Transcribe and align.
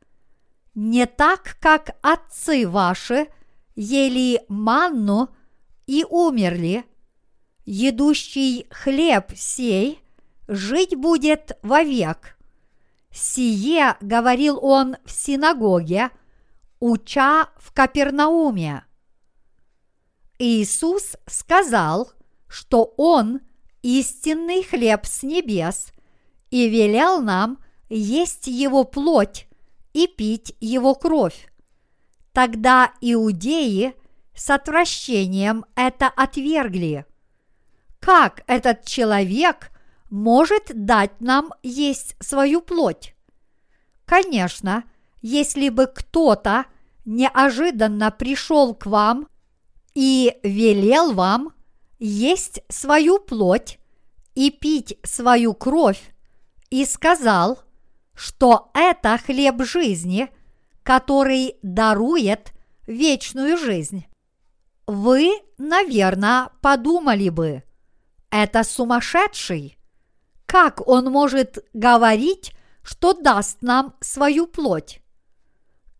Не 0.73 1.05
так, 1.05 1.57
как 1.59 1.97
отцы 2.01 2.65
ваши 2.65 3.27
ели 3.75 4.41
манну 4.47 5.27
и 5.85 6.05
умерли. 6.09 6.85
Едущий 7.65 8.67
хлеб 8.69 9.33
сей 9.35 9.99
жить 10.47 10.95
будет 10.95 11.57
вовек. 11.61 12.37
Сие 13.11 13.97
говорил 13.99 14.63
он 14.63 14.95
в 15.03 15.11
синагоге, 15.11 16.09
уча 16.79 17.49
в 17.57 17.71
Капернауме. 17.73 18.83
Иисус 20.39 21.15
сказал, 21.25 22.11
что 22.47 22.93
Он 22.97 23.41
истинный 23.81 24.63
хлеб 24.63 25.05
с 25.05 25.23
небес 25.23 25.91
и 26.49 26.69
велел 26.69 27.21
нам 27.21 27.59
есть 27.89 28.47
Его 28.47 28.83
плоть 28.83 29.47
и 29.93 30.07
пить 30.07 30.55
Его 30.59 30.95
кровь. 30.95 31.49
Тогда 32.33 32.93
иудеи 33.01 33.95
с 34.35 34.49
отвращением 34.51 35.65
это 35.75 36.07
отвергли. 36.07 37.05
Как 37.99 38.43
этот 38.45 38.85
человек 38.85 39.71
может 40.09 40.71
дать 40.73 41.19
нам 41.19 41.51
есть 41.63 42.15
свою 42.19 42.61
плоть? 42.61 43.15
Конечно, 44.05 44.83
если 45.27 45.67
бы 45.67 45.87
кто-то 45.87 46.65
неожиданно 47.03 48.11
пришел 48.11 48.73
к 48.73 48.85
вам 48.85 49.27
и 49.93 50.37
велел 50.41 51.11
вам 51.11 51.51
есть 51.99 52.61
свою 52.69 53.19
плоть 53.19 53.77
и 54.35 54.51
пить 54.51 54.97
свою 55.03 55.53
кровь, 55.53 56.01
и 56.69 56.85
сказал, 56.85 57.59
что 58.13 58.71
это 58.73 59.17
хлеб 59.17 59.63
жизни, 59.63 60.29
который 60.83 61.57
дарует 61.61 62.53
вечную 62.85 63.57
жизнь. 63.57 64.05
Вы, 64.85 65.31
наверное, 65.57 66.51
подумали 66.61 67.27
бы, 67.29 67.63
это 68.29 68.63
сумасшедший. 68.63 69.77
Как 70.45 70.87
он 70.87 71.11
может 71.11 71.65
говорить, 71.73 72.53
что 72.81 73.11
даст 73.13 73.61
нам 73.61 73.95
свою 73.99 74.47
плоть? 74.47 75.01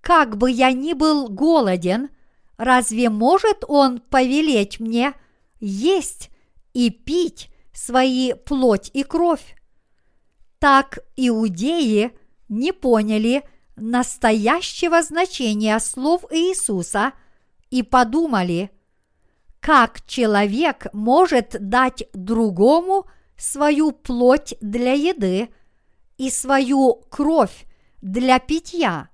Как 0.07 0.37
бы 0.37 0.49
я 0.49 0.71
ни 0.71 0.93
был 0.93 1.27
голоден, 1.27 2.07
разве 2.55 3.09
может 3.09 3.65
он 3.67 3.99
повелеть 3.99 4.79
мне 4.79 5.13
есть 5.59 6.29
и 6.73 6.89
пить 6.89 7.49
свои 7.73 8.31
плоть 8.31 8.89
и 8.93 9.03
кровь? 9.03 9.57
Так 10.59 10.99
иудеи 11.17 12.17
не 12.47 12.71
поняли 12.71 13.43
настоящего 13.75 15.03
значения 15.03 15.77
слов 15.79 16.23
Иисуса 16.31 17.11
и 17.69 17.83
подумали, 17.83 18.71
как 19.59 20.05
человек 20.05 20.87
может 20.93 21.57
дать 21.59 22.05
другому 22.13 23.07
свою 23.35 23.91
плоть 23.91 24.55
для 24.61 24.93
еды 24.93 25.49
и 26.17 26.29
свою 26.29 26.93
кровь 27.09 27.65
для 28.01 28.39
питья, 28.39 29.09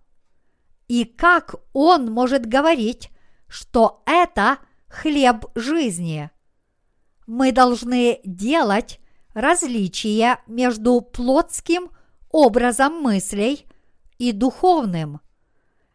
и 0.87 1.05
как 1.05 1.55
он 1.73 2.11
может 2.11 2.45
говорить, 2.45 3.09
что 3.47 4.03
это 4.05 4.57
хлеб 4.87 5.45
жизни. 5.55 6.29
Мы 7.25 7.51
должны 7.51 8.19
делать 8.23 8.99
различие 9.33 10.39
между 10.47 11.01
плотским 11.01 11.89
образом 12.29 13.01
мыслей 13.01 13.65
и 14.17 14.31
духовным. 14.31 15.21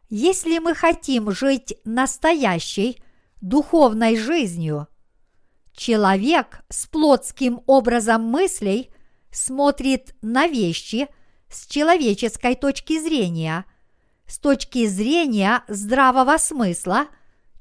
Если 0.09 0.59
мы 0.59 0.75
хотим 0.75 1.31
жить 1.31 1.75
настоящей 1.85 3.03
духовной 3.41 4.17
жизнью, 4.17 4.89
человек 5.73 6.63
с 6.69 6.87
плотским 6.87 7.63
образом 7.67 8.23
мыслей 8.23 8.91
смотрит 9.31 10.15
на 10.23 10.47
вещи 10.47 11.09
с 11.49 11.67
человеческой 11.67 12.55
точки 12.55 13.01
зрения. 13.01 13.65
С 14.29 14.39
точки 14.39 14.87
зрения 14.87 15.65
здравого 15.69 16.37
смысла 16.37 17.07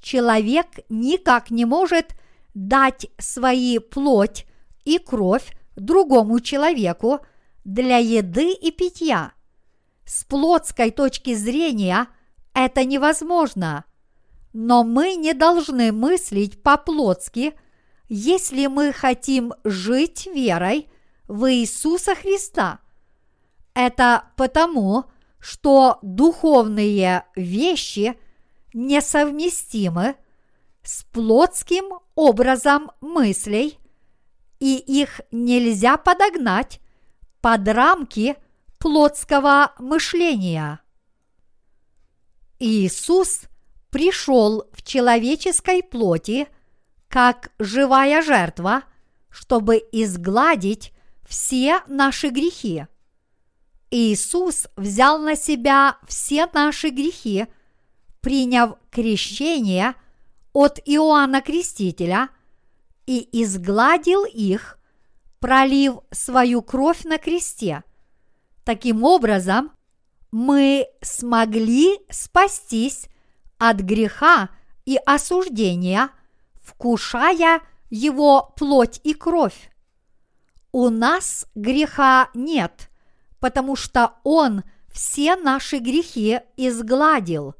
человек 0.02 0.66
никак 0.90 1.50
не 1.50 1.64
может 1.64 2.14
дать 2.52 3.06
свои 3.16 3.78
плоть 3.78 4.44
и 4.84 4.98
кровь 4.98 5.50
другому 5.76 6.40
человеку 6.40 7.20
для 7.64 7.96
еды 7.96 8.52
и 8.52 8.70
питья. 8.70 9.32
С 10.04 10.24
плотской 10.24 10.90
точки 10.90 11.34
зрения 11.34 12.08
это 12.52 12.84
невозможно, 12.84 13.86
но 14.52 14.84
мы 14.84 15.14
не 15.14 15.32
должны 15.32 15.90
мыслить 15.90 16.62
по-плотски, 16.62 17.54
если 18.10 18.66
мы 18.66 18.92
хотим 18.92 19.54
жить 19.64 20.26
верой 20.26 20.90
в 21.28 21.50
Иисуса 21.50 22.14
Христа. 22.14 22.80
Это 23.72 24.24
потому, 24.36 25.00
что 25.02 25.17
духовные 26.02 27.24
вещи 27.36 28.18
несовместимы 28.72 30.16
с 30.82 31.04
плотским 31.04 32.00
образом 32.14 32.90
мыслей– 33.00 33.78
и 34.60 34.76
их 34.76 35.20
нельзя 35.30 35.96
подогнать 35.96 36.80
под 37.40 37.68
рамки 37.68 38.36
плотского 38.78 39.72
мышления. 39.78 40.80
Иисус 42.58 43.42
пришел 43.90 44.68
в 44.72 44.82
человеческой 44.82 45.82
плоти 45.82 46.48
как 47.08 47.52
живая 47.58 48.20
жертва, 48.22 48.82
чтобы 49.30 49.76
изгладить 49.92 50.92
все 51.26 51.80
наши 51.86 52.28
грехи. 52.28 52.86
Иисус 53.90 54.66
взял 54.76 55.18
на 55.18 55.34
себя 55.34 55.96
все 56.06 56.46
наши 56.52 56.90
грехи, 56.90 57.46
приняв 58.20 58.74
крещение 58.90 59.94
от 60.52 60.78
Иоанна 60.84 61.40
Крестителя 61.40 62.28
и 63.06 63.28
изгладил 63.42 64.24
их, 64.24 64.78
пролив 65.40 66.00
свою 66.10 66.62
кровь 66.62 67.04
на 67.04 67.18
кресте. 67.18 67.82
Таким 68.64 69.04
образом, 69.04 69.72
мы 70.30 70.86
смогли 71.00 71.98
спастись 72.10 73.08
от 73.56 73.78
греха 73.78 74.50
и 74.84 74.98
осуждения, 75.06 76.10
вкушая 76.60 77.62
его 77.88 78.52
плоть 78.56 79.00
и 79.04 79.14
кровь. 79.14 79.70
У 80.72 80.90
нас 80.90 81.46
греха 81.54 82.28
нет, 82.34 82.90
потому 83.40 83.76
что 83.76 84.14
Он 84.24 84.62
все 84.90 85.36
наши 85.36 85.78
грехи 85.78 86.40
изгладил. 86.56 87.54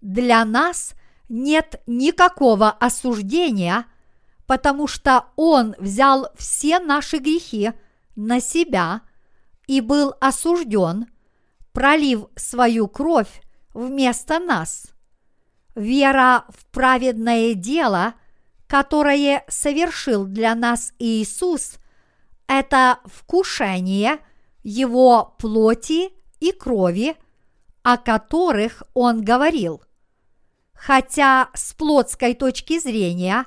Для 0.00 0.44
нас 0.44 0.94
нет 1.28 1.80
никакого 1.86 2.70
осуждения, 2.70 3.86
потому 4.46 4.86
что 4.86 5.26
Он 5.36 5.74
взял 5.78 6.28
все 6.36 6.78
наши 6.78 7.18
грехи 7.18 7.72
на 8.16 8.40
себя 8.40 9.02
и 9.66 9.80
был 9.80 10.14
осужден, 10.20 11.06
пролив 11.72 12.26
свою 12.36 12.88
кровь 12.88 13.42
вместо 13.74 14.38
нас. 14.38 14.86
Вера 15.74 16.44
в 16.48 16.66
праведное 16.72 17.54
дело, 17.54 18.14
которое 18.66 19.44
совершил 19.48 20.26
для 20.26 20.54
нас 20.54 20.92
Иисус, 20.98 21.78
это 22.48 22.98
вкушение 23.04 24.18
Его 24.70 25.34
плоти 25.38 26.10
и 26.40 26.52
крови, 26.52 27.16
о 27.82 27.96
которых 27.96 28.82
Он 28.92 29.24
говорил. 29.24 29.82
Хотя 30.74 31.48
с 31.54 31.72
плотской 31.72 32.34
точки 32.34 32.78
зрения 32.78 33.46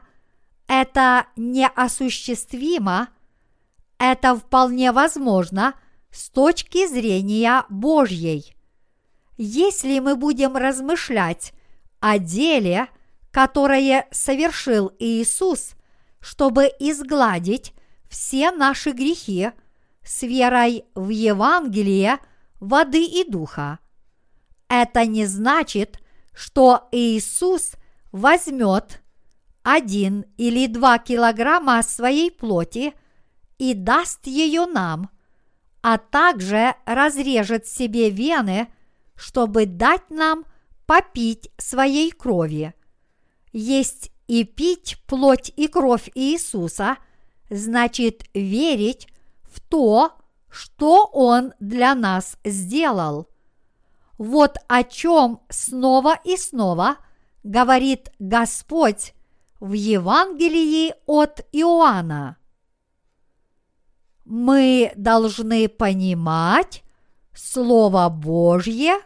это 0.66 1.28
неосуществимо, 1.36 3.10
это 4.00 4.36
вполне 4.36 4.92
возможно 4.92 5.76
с 6.10 6.32
точки 6.32 6.88
зрения 6.88 7.66
Божьей. 7.70 8.56
Если 9.38 10.00
мы 10.00 10.16
будем 10.16 10.58
размышлять 10.58 11.54
о 12.00 12.18
деле, 12.18 12.88
которое 13.30 14.08
совершил 14.10 14.92
Иисус, 14.98 15.76
чтобы 16.20 16.66
изгладить 16.80 17.76
все 18.10 18.50
наши 18.50 18.90
грехи 18.90 19.52
с 20.04 20.24
верой 20.24 20.86
в 20.96 21.10
Евангелие 21.10 22.20
воды 22.60 23.04
и 23.04 23.30
духа. 23.30 23.80
Это 24.68 25.06
не 25.06 25.26
значит, 25.26 26.00
что 26.34 26.88
Иисус 26.92 27.74
возьмет 28.12 29.02
один 29.64 30.26
или 30.38 30.68
два 30.68 30.98
килограмма 30.98 31.84
своей 31.84 32.32
плоти 32.32 32.94
и 33.58 33.74
даст 33.74 34.26
ее 34.28 34.66
нам, 34.66 35.10
а 35.82 35.98
также 35.98 36.76
разрежет 36.86 37.68
себе 37.68 38.10
вены, 38.10 38.68
чтобы 39.16 39.66
дать 39.66 40.10
нам 40.10 40.46
попить 40.86 41.52
своей 41.58 42.12
крови. 42.12 42.74
Есть 43.54 44.12
и 44.28 44.44
пить 44.46 44.98
плоть 45.08 45.52
и 45.56 45.68
кровь 45.68 46.10
Иисуса 46.16 46.98
значит 47.50 48.24
верить 48.34 49.08
в 49.52 49.60
то, 49.60 50.14
что 50.50 51.06
Он 51.14 51.54
для 51.60 51.94
нас 51.96 52.38
сделал. 52.44 53.28
Вот 54.18 54.58
о 54.68 54.84
чем 54.84 55.42
снова 55.50 56.20
и 56.24 56.38
снова 56.38 56.98
говорит 57.44 58.12
Господь 58.20 59.14
в 59.60 59.74
Евангелии 59.74 60.94
от 61.06 61.46
Иоанна. 61.52 62.38
Мы 64.26 64.92
должны 64.96 65.68
понимать 65.68 66.84
Слово 67.34 68.10
Божье 68.10 69.00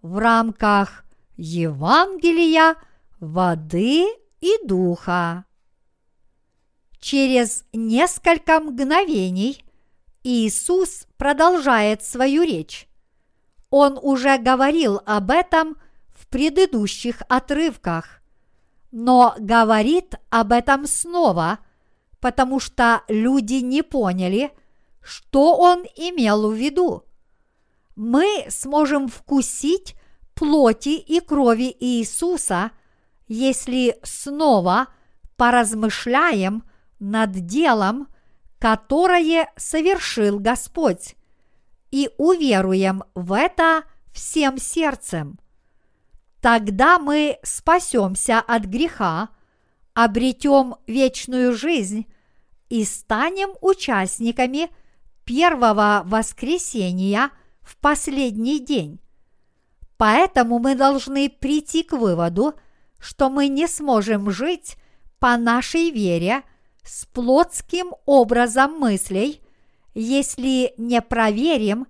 в 0.00 0.18
рамках 0.18 1.04
Евангелия 1.36 2.76
воды 3.20 4.06
и 4.40 4.66
духа. 4.66 5.44
Через 6.98 7.64
несколько 7.72 8.60
мгновений 8.60 9.64
Иисус 10.24 11.06
продолжает 11.16 12.04
свою 12.04 12.42
речь. 12.42 12.88
Он 13.70 13.98
уже 14.00 14.38
говорил 14.38 15.00
об 15.06 15.30
этом 15.30 15.76
в 16.08 16.26
предыдущих 16.28 17.22
отрывках, 17.28 18.22
но 18.90 19.34
говорит 19.38 20.14
об 20.30 20.52
этом 20.52 20.86
снова, 20.86 21.58
потому 22.20 22.60
что 22.60 23.02
люди 23.08 23.54
не 23.54 23.82
поняли, 23.82 24.52
что 25.00 25.56
он 25.56 25.84
имел 25.96 26.50
в 26.50 26.54
виду. 26.54 27.04
Мы 27.96 28.46
сможем 28.48 29.08
вкусить 29.08 29.96
плоти 30.34 30.90
и 30.90 31.20
крови 31.20 31.74
Иисуса, 31.80 32.70
если 33.26 33.98
снова 34.02 34.88
поразмышляем 35.36 36.64
над 36.98 37.32
делом, 37.46 38.08
которое 38.62 39.50
совершил 39.56 40.38
Господь 40.38 41.16
и 41.90 42.10
уверуем 42.16 43.02
в 43.16 43.32
это 43.32 43.82
всем 44.12 44.56
сердцем. 44.56 45.40
Тогда 46.40 47.00
мы 47.00 47.40
спасемся 47.42 48.38
от 48.38 48.66
греха, 48.66 49.30
обретем 49.94 50.76
вечную 50.86 51.56
жизнь 51.56 52.06
и 52.68 52.84
станем 52.84 53.48
участниками 53.62 54.70
первого 55.24 56.02
воскресения 56.04 57.30
в 57.62 57.76
последний 57.78 58.60
день. 58.60 59.00
Поэтому 59.96 60.60
мы 60.60 60.76
должны 60.76 61.28
прийти 61.28 61.82
к 61.82 61.94
выводу, 61.94 62.54
что 63.00 63.28
мы 63.28 63.48
не 63.48 63.66
сможем 63.66 64.30
жить 64.30 64.76
по 65.18 65.36
нашей 65.36 65.90
вере 65.90 66.44
с 66.84 67.06
плотским 67.06 67.94
образом 68.06 68.78
мыслей– 68.78 69.40
если 69.94 70.72
не 70.76 71.00
проверим, 71.02 71.86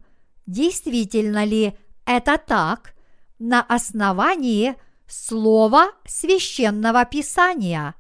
действительно 0.47 1.45
ли 1.45 1.77
это 2.05 2.39
так 2.39 2.95
на 3.39 3.63
основании 3.63 4.75
слова 5.07 5.93
священного 6.07 7.05
писания. 7.05 7.95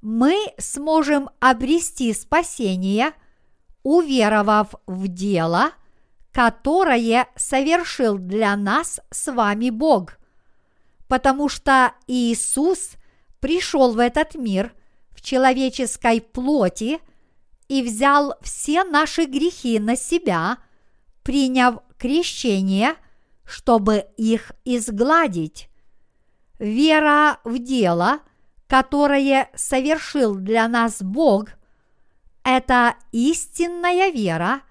Мы 0.00 0.36
сможем 0.58 1.30
обрести 1.40 2.12
спасение, 2.14 3.12
уверовав 3.82 4.74
в 4.86 5.08
дело, 5.08 5.72
которое 6.32 7.28
совершил 7.34 8.18
для 8.18 8.54
нас 8.56 9.00
с 9.10 9.32
вами 9.32 9.70
Бог, 9.70 10.18
потому 11.08 11.48
что 11.48 11.92
Иисус 12.06 12.92
пришел 13.40 13.94
в 13.94 13.98
этот 13.98 14.34
мир 14.36 14.72
человеческой 15.28 16.20
плоти– 16.20 16.98
и 17.68 17.82
взял 17.82 18.34
все 18.40 18.82
наши 18.82 19.24
грехи 19.24 19.78
на 19.78 19.94
себя, 19.94 20.58
приняв 21.22 21.80
крещение, 21.98 22.94
чтобы 23.44 24.06
их 24.16 24.52
изгладить. 24.64 25.68
Вера 26.58 27.38
в 27.44 27.58
дело, 27.58 28.20
которое 28.66 29.50
совершил 29.54 30.34
для 30.34 30.66
нас 30.66 31.02
Бог, 31.02 31.50
это 32.42 32.96
истинная 33.12 34.10
вера 34.10 34.62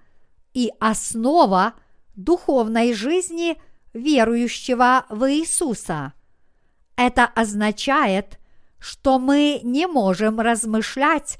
и 0.52 0.72
основа 0.80 1.74
духовной 2.16 2.92
жизни 2.92 3.60
верующего 3.92 5.06
в 5.08 5.30
Иисуса. 5.32 6.12
Это 6.96 7.26
означает, 7.26 8.40
что 8.78 9.18
мы 9.18 9.60
не 9.62 9.86
можем 9.86 10.40
размышлять 10.40 11.38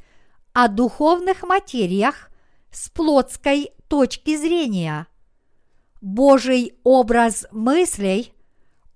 о 0.52 0.68
духовных 0.68 1.42
материях 1.42 2.30
с 2.70 2.88
плотской 2.90 3.72
точки 3.88 4.36
зрения. 4.36 5.06
Божий 6.00 6.74
образ 6.84 7.46
мыслей 7.50 8.32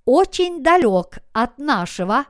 очень 0.05 0.63
далек 0.63 1.19
от 1.33 1.59
нашего, 1.59 2.27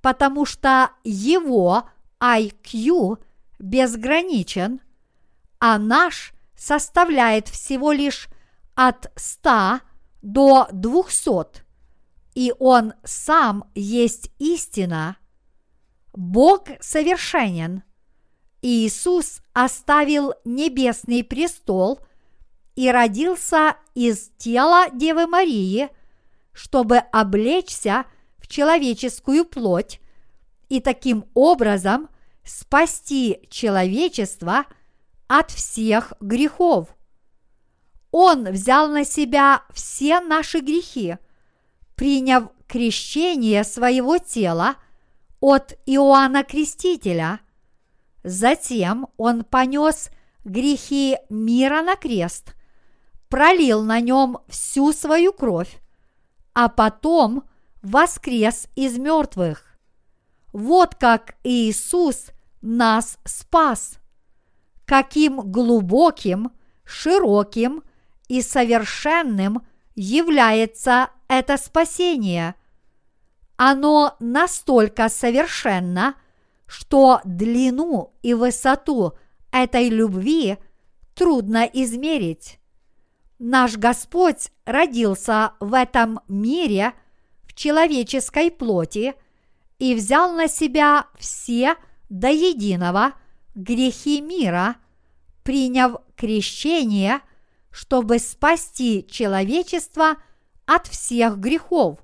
потому 0.00 0.44
что 0.44 0.90
его 1.04 1.84
IQ 2.20 3.18
безграничен, 3.58 4.80
а 5.58 5.78
наш 5.78 6.32
составляет 6.56 7.48
всего 7.48 7.92
лишь 7.92 8.28
от 8.74 9.10
100 9.16 9.80
до 10.22 10.68
200, 10.72 11.62
и 12.34 12.54
он 12.58 12.94
сам 13.04 13.64
есть 13.74 14.30
истина. 14.38 15.16
Бог 16.12 16.68
совершенен– 16.80 17.82
Иисус 18.62 19.42
оставил 19.52 20.34
небесный 20.44 21.24
престол 21.24 22.00
и 22.76 22.90
родился 22.90 23.76
из 23.94 24.30
тела 24.38 24.88
Девы 24.92 25.26
Марии, 25.26 25.90
чтобы 26.52 26.98
облечься 26.98 28.06
в 28.38 28.46
человеческую 28.46 29.44
плоть 29.44 30.00
и 30.68 30.80
таким 30.80 31.26
образом 31.34 32.08
спасти 32.44 33.40
человечество 33.50 34.64
от 35.26 35.50
всех 35.50 36.12
грехов. 36.20 36.88
Он 38.12 38.44
взял 38.44 38.88
на 38.88 39.04
себя 39.04 39.64
все 39.72 40.20
наши 40.20 40.60
грехи, 40.60 41.16
приняв 41.96 42.50
крещение 42.68 43.64
своего 43.64 44.18
тела 44.18 44.76
от 45.42 45.74
Иоанна 45.86 46.44
Крестителя. 46.44 47.40
Затем 48.22 49.08
он 49.16 49.42
понес 49.42 50.08
грехи 50.44 51.18
мира 51.28 51.82
на 51.82 51.96
крест, 51.96 52.54
пролил 53.28 53.82
на 53.82 54.00
нем 54.00 54.38
всю 54.46 54.92
свою 54.92 55.32
кровь, 55.32 55.80
а 56.54 56.68
потом 56.68 57.42
воскрес 57.82 58.68
из 58.76 58.98
мертвых. 58.98 59.76
Вот 60.52 60.94
как 60.94 61.34
Иисус 61.42 62.26
нас 62.60 63.18
спас. 63.24 63.98
Каким 64.84 65.40
глубоким, 65.50 66.52
широким 66.84 67.82
и 68.28 68.42
совершенным 68.42 69.66
является 69.96 71.10
это 71.26 71.56
спасение. 71.56 72.54
Оно 73.56 74.16
настолько 74.20 75.08
совершенно, 75.08 76.14
что 76.66 77.20
длину 77.24 78.14
и 78.22 78.34
высоту 78.34 79.12
этой 79.50 79.88
любви 79.88 80.58
трудно 81.14 81.64
измерить. 81.64 82.58
Наш 83.38 83.76
Господь 83.76 84.50
родился 84.64 85.52
в 85.60 85.74
этом 85.74 86.20
мире 86.28 86.92
в 87.42 87.54
человеческой 87.54 88.50
плоти 88.50 89.14
и 89.78 89.94
взял 89.94 90.32
на 90.32 90.48
себя 90.48 91.06
все 91.18 91.74
до 92.08 92.28
единого 92.28 93.14
грехи 93.54 94.20
мира, 94.20 94.76
приняв 95.42 95.96
крещение, 96.16 97.20
чтобы 97.70 98.18
спасти 98.18 99.06
человечество 99.10 100.16
от 100.66 100.86
всех 100.86 101.38
грехов. 101.38 101.98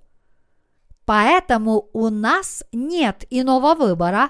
Поэтому 1.08 1.88
у 1.94 2.10
нас 2.10 2.62
нет 2.70 3.24
иного 3.30 3.74
выбора, 3.74 4.28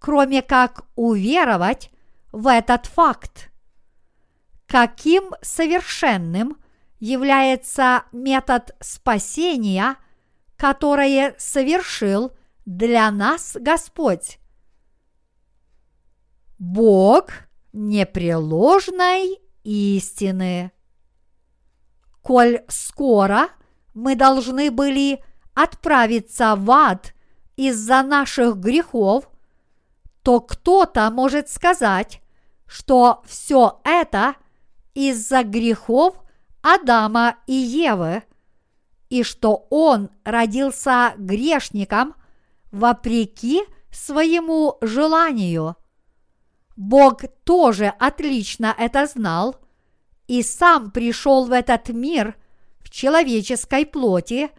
кроме 0.00 0.42
как 0.42 0.84
уверовать 0.96 1.92
в 2.32 2.48
этот 2.48 2.86
факт. 2.86 3.52
Каким 4.66 5.30
совершенным 5.42 6.56
является 6.98 8.02
метод 8.10 8.74
спасения, 8.80 9.94
которое 10.56 11.36
совершил 11.38 12.32
для 12.66 13.08
нас 13.12 13.56
Господь? 13.60 14.40
Бог 16.58 17.30
непреложной 17.72 19.38
истины. 19.62 20.72
Коль 22.22 22.64
скоро 22.66 23.50
мы 23.94 24.16
должны 24.16 24.72
были 24.72 25.22
отправиться 25.54 26.54
в 26.56 26.70
ад 26.70 27.14
из-за 27.56 28.02
наших 28.02 28.56
грехов, 28.56 29.28
то 30.22 30.40
кто-то 30.40 31.10
может 31.10 31.48
сказать, 31.48 32.20
что 32.66 33.22
все 33.26 33.80
это 33.84 34.36
из-за 34.94 35.42
грехов 35.42 36.14
Адама 36.62 37.36
и 37.46 37.54
Евы, 37.54 38.22
и 39.10 39.22
что 39.24 39.66
он 39.68 40.10
родился 40.24 41.12
грешником 41.18 42.14
вопреки 42.70 43.62
своему 43.90 44.78
желанию. 44.80 45.76
Бог 46.76 47.22
тоже 47.44 47.92
отлично 47.98 48.74
это 48.78 49.06
знал 49.06 49.56
и 50.26 50.42
сам 50.42 50.90
пришел 50.90 51.44
в 51.44 51.52
этот 51.52 51.88
мир 51.90 52.36
в 52.80 52.90
человеческой 52.90 53.84
плоти, 53.84 54.50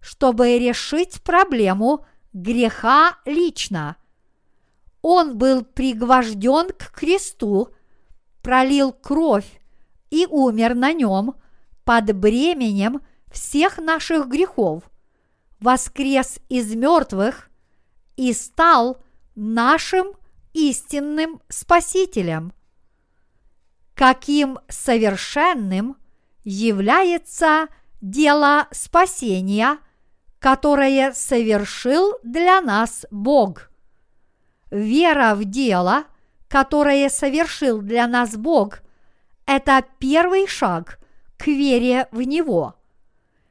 чтобы 0.00 0.58
решить 0.58 1.22
проблему 1.22 2.04
греха 2.32 3.18
лично– 3.24 3.96
он 5.08 5.38
был 5.38 5.62
пригвожден 5.62 6.70
к 6.70 6.90
кресту, 6.90 7.68
пролил 8.42 8.92
кровь 8.92 9.60
и 10.10 10.26
умер 10.26 10.74
на 10.74 10.92
нем 10.92 11.36
под 11.84 12.12
бременем 12.12 13.00
всех 13.30 13.78
наших 13.78 14.26
грехов, 14.26 14.82
воскрес 15.60 16.40
из 16.48 16.74
мертвых 16.74 17.50
и 18.16 18.32
стал 18.32 19.00
нашим 19.36 20.08
истинным 20.54 21.40
Спасителем. 21.48 22.52
Каким 23.94 24.58
совершенным 24.68 25.98
является 26.42 27.68
дело 28.00 28.66
спасения, 28.72 29.78
которое 30.38 31.12
совершил 31.12 32.18
для 32.22 32.60
нас 32.60 33.06
Бог– 33.10 33.70
Вера 34.70 35.34
в 35.34 35.44
дело, 35.44 36.04
которое 36.48 37.08
совершил 37.08 37.80
для 37.80 38.06
нас 38.06 38.36
Бог, 38.36 38.80
это 39.46 39.84
первый 39.98 40.46
шаг 40.48 40.98
к 41.36 41.46
вере 41.46 42.08
в 42.10 42.22
Него. 42.22 42.74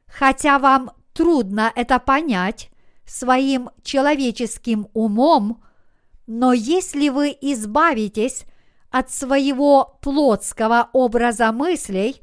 Хотя 0.08 0.60
вам 0.60 0.92
трудно 1.14 1.72
это 1.74 2.00
понять 2.00 2.70
своим 3.06 3.70
человеческим 3.82 4.88
умом, 4.94 5.64
но 6.28 6.52
если 6.52 7.10
вы 7.10 7.36
избавитесь 7.40 8.46
от 8.90 9.12
своего 9.12 9.98
плотского 10.02 10.90
образа 10.92 11.52
мыслей 11.52 12.22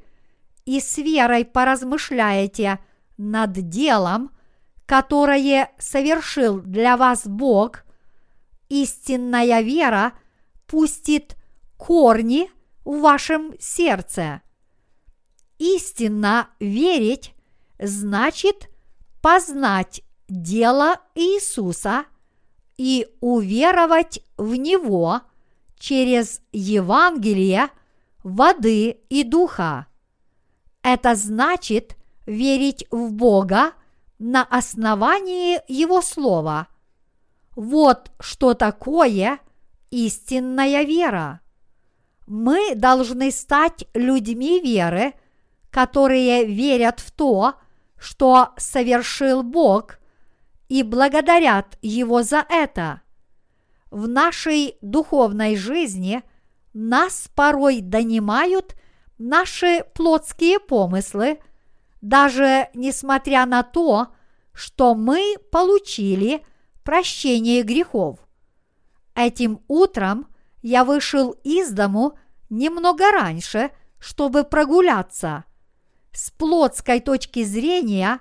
и 0.67 0.81
с 0.81 0.99
верой 0.99 1.45
поразмышляете 1.45 2.79
над 3.17 3.53
делом, 3.69 4.33
которое 4.93 5.71
совершил 5.79 6.61
для 6.61 6.99
вас 6.99 7.27
Бог– 7.27 7.85
истинная 8.69 9.63
вера 9.63 10.13
пустит 10.67 11.35
корни 11.79 12.51
в 12.85 13.01
вашем 13.01 13.55
сердце. 13.59 14.43
Истинно 15.57 16.51
верить 16.61 17.33
значит 17.79 18.69
познать 19.23 20.03
дело 20.29 21.01
Иисуса 21.15 22.05
и 22.77 23.09
уверовать 23.23 24.21
в 24.37 24.57
Него 24.57 25.23
через 25.79 26.43
Евангелие 26.53 27.71
воды 28.23 28.99
и 29.09 29.25
духа. 29.25 29.87
Это 30.83 31.15
значит 31.15 31.97
верить 32.27 32.87
в 32.91 33.11
Бога 33.11 33.73
на 34.23 34.45
основании 34.45 35.61
Его 35.67 36.01
Слова– 36.01 36.69
вот 37.57 38.13
что 38.21 38.55
такое 38.55 39.41
истинная 39.91 40.85
вера. 40.85 41.41
Мы 42.29 42.77
должны 42.77 43.33
стать 43.33 43.85
людьми 43.95 44.61
веры, 44.61 45.15
которые 45.71 46.47
верят 46.47 47.01
в 47.01 47.11
то, 47.11 47.55
что 47.99 48.51
совершил 48.57 49.43
Бог, 49.43 49.99
и 50.69 50.85
благодарят 50.85 51.77
Его 51.83 52.23
за 52.23 52.47
это. 52.49 53.03
В 53.91 54.07
нашей 54.07 54.77
духовной 54.83 55.57
жизни 55.57 56.23
нас 56.73 57.29
порой 57.35 57.81
донимают 57.81 58.77
наши 59.19 59.85
плотские 59.95 60.61
помыслы, 60.61 61.41
даже 62.03 62.69
несмотря 62.75 63.47
на 63.47 63.63
то, 63.63 64.09
что 64.53 64.95
мы 64.95 65.37
получили– 65.51 66.45
прощение 66.83 67.63
грехов. 67.63 68.19
Этим 69.15 69.61
утром 69.69 70.27
я 70.63 70.85
вышел 70.85 71.31
из 71.45 71.71
дому 71.71 72.19
немного 72.51 73.11
раньше, 73.11 73.71
чтобы 73.99 74.45
прогуляться. 74.45 75.45
С 76.13 76.31
плотской 76.31 77.01
точки 77.01 77.45
зрения, 77.45 78.21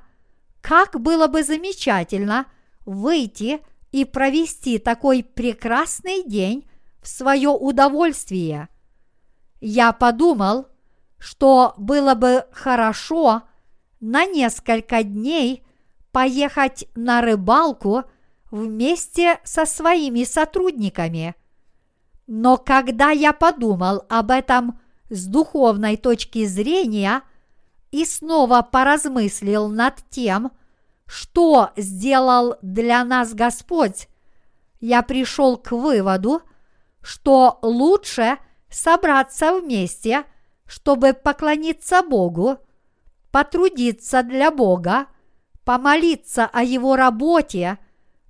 как 0.61 0.99
было 0.99 1.27
бы 1.27 1.43
замечательно 1.43 2.45
выйти 2.85 3.61
и 3.91 4.05
провести 4.05 4.77
такой 4.77 5.23
прекрасный 5.23 6.23
день 6.23 6.69
в 7.01 7.07
свое 7.07 7.49
удовольствие. 7.49 8.69
Я 9.59 9.91
подумал, 9.91 10.67
что 11.17 11.73
было 11.77 12.15
бы 12.15 12.45
хорошо 12.51 13.43
на 14.01 14.25
несколько 14.25 15.03
дней 15.03 15.63
поехать 16.11 16.85
на 16.95 17.21
рыбалку– 17.21 18.03
вместе 18.51 19.39
со 19.43 19.65
своими 19.65 20.23
сотрудниками. 20.25 21.33
Но 22.27 22.57
когда 22.57 23.09
я 23.09 23.33
подумал 23.33 24.03
об 24.09 24.29
этом 24.29 24.79
с 25.09 25.25
духовной 25.25 25.97
точки 25.97 26.45
зрения 26.45 27.23
и 27.89 28.05
снова 28.05 28.61
поразмыслил 28.61 29.69
над 29.69 29.95
тем, 30.09 30.51
что 31.05 31.71
сделал 31.75 32.55
для 32.61 33.03
нас 33.03 33.33
Господь, 33.33 34.07
я 34.79 35.01
пришел 35.01 35.57
к 35.57 35.71
выводу, 35.71 36.41
что 37.01 37.59
лучше 37.61 38.37
собраться 38.69 39.59
вместе, 39.59 40.23
чтобы 40.65 41.13
поклониться 41.13 42.01
Богу, 42.01 42.57
потрудиться 43.31 44.23
для 44.23 44.51
Бога, 44.51 45.07
помолиться 45.63 46.45
о 46.45 46.63
Его 46.63 46.95
работе 46.95 47.77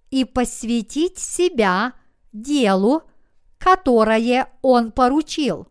и 0.09 0.25
посвятить 0.25 1.17
себя 1.17 1.93
делу, 2.31 3.03
которое 3.57 4.49
Он 4.61 4.91
поручил. 4.91 5.67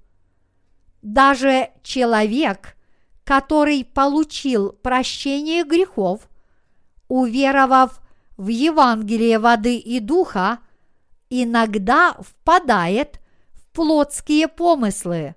Даже 1.02 1.70
человек, 1.82 2.76
который 3.25 3.84
получил 3.84 4.72
прощение 4.72 5.64
грехов, 5.64 6.28
уверовав 7.08 8.00
в 8.37 8.49
Евангелие 8.49 9.38
воды 9.38 9.76
и 9.76 10.00
духа, 10.00 10.58
иногда 11.30 12.16
впадает 12.20 13.20
в 13.52 13.70
плотские 13.72 14.49
помыслы. 14.49 15.37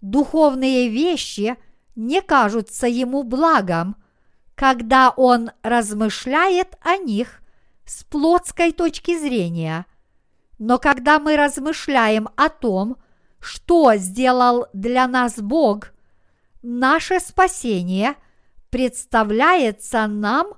Духовные 0.00 0.88
вещи 0.88 1.56
не 2.00 2.22
кажутся 2.22 2.86
ему 2.86 3.22
благом, 3.24 3.96
когда 4.54 5.10
он 5.10 5.50
размышляет 5.62 6.78
о 6.80 6.96
них 6.96 7.42
с 7.84 8.04
плотской 8.04 8.72
точки 8.72 9.18
зрения. 9.18 9.84
Но 10.58 10.78
когда 10.78 11.18
мы 11.18 11.36
размышляем 11.36 12.28
о 12.36 12.48
том, 12.48 12.96
что 13.38 13.94
сделал 13.96 14.66
для 14.72 15.06
нас 15.06 15.38
Бог, 15.38 15.92
наше 16.62 17.20
спасение 17.20 18.14
представляется 18.70 20.06
нам 20.06 20.54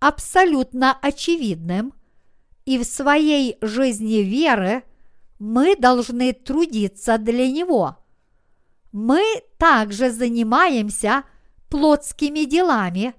абсолютно 0.00 0.96
очевидным, 1.00 1.92
и 2.64 2.78
в 2.78 2.84
своей 2.84 3.58
жизни 3.60 4.22
веры 4.22 4.82
мы 5.38 5.76
должны 5.76 6.32
трудиться 6.32 7.16
для 7.18 7.48
Него. 7.48 7.96
Мы 8.92 9.42
также 9.58 10.10
занимаемся 10.10 11.24
плотскими 11.68 12.44
делами, 12.44 13.14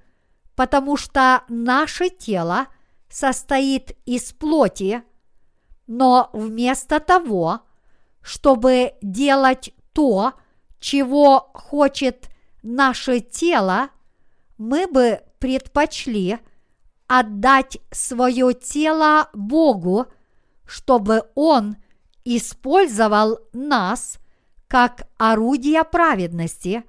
потому 0.55 0.97
что 0.97 1.43
наше 1.47 2.09
тело 2.09 2.67
состоит 3.09 3.97
из 4.05 4.33
плоти, 4.33 5.03
но 5.87 6.29
вместо 6.33 6.99
того, 6.99 7.61
чтобы 8.21 8.93
делать 9.01 9.73
то, 9.93 10.33
чего 10.79 11.51
хочет 11.53 12.29
наше 12.63 13.19
тело, 13.19 13.89
мы 14.57 14.87
бы 14.87 15.21
предпочли 15.39 16.39
отдать 17.07 17.77
свое 17.91 18.53
тело 18.53 19.29
Богу, 19.33 20.05
чтобы 20.65 21.23
Он 21.35 21.75
использовал 22.23 23.39
нас 23.51 24.20
как 24.71 25.09
орудие 25.17 25.83
праведности, 25.83 26.85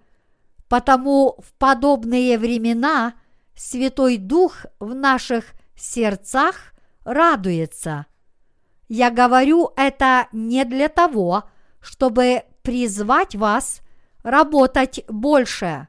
потому 0.68 1.34
в 1.44 1.52
подобные 1.54 2.38
времена 2.38 3.14
Святой 3.56 4.18
Дух 4.18 4.66
в 4.78 4.94
наших 4.94 5.46
сердцах 5.74 6.74
радуется. 7.02 8.06
Я 8.86 9.10
говорю 9.10 9.72
это 9.74 10.28
не 10.30 10.64
для 10.64 10.88
того, 10.88 11.42
чтобы 11.80 12.44
призвать 12.62 13.34
вас 13.34 13.80
работать 14.22 15.04
больше. 15.08 15.88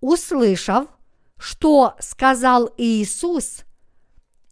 Услышав, 0.00 0.88
что 1.38 1.94
сказал 2.00 2.68
Иисус, 2.76 3.62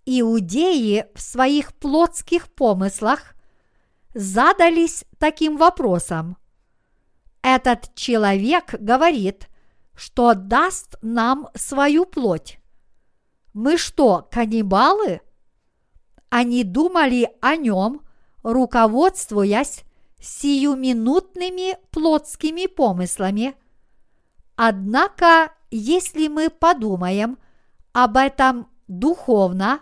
иудеи 0.07 1.07
в 1.13 1.21
своих 1.21 1.75
плотских 1.75 2.53
помыслах 2.53 3.35
задались 4.15 5.05
таким 5.19 5.57
вопросом. 5.57 6.37
Этот 7.43 7.95
человек 7.95 8.75
говорит, 8.79 9.49
что 9.95 10.35
даст 10.35 10.97
нам 11.03 11.49
свою 11.55 12.07
плоть. 12.07 12.59
Мы 13.53 13.77
что, 13.77 14.29
каннибалы? 14.31 15.21
Они 16.29 16.65
думали 16.65 17.31
о 17.41 17.57
нем, 17.57 18.03
руководствуясь 18.43 19.85
сиюминутными 20.21 21.77
плотскими 21.91 22.67
помыслами. 22.67 23.55
Однако, 24.55 25.53
если 25.71 26.29
мы 26.29 26.51
подумаем 26.51 27.39
об 27.93 28.17
этом 28.17 28.69
духовно, 28.87 29.81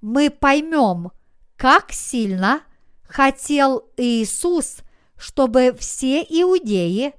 мы 0.00 0.30
поймем, 0.30 1.10
как 1.56 1.92
сильно 1.92 2.62
хотел 3.08 3.88
Иисус, 3.96 4.78
чтобы 5.16 5.74
все 5.78 6.22
иудеи 6.22 7.14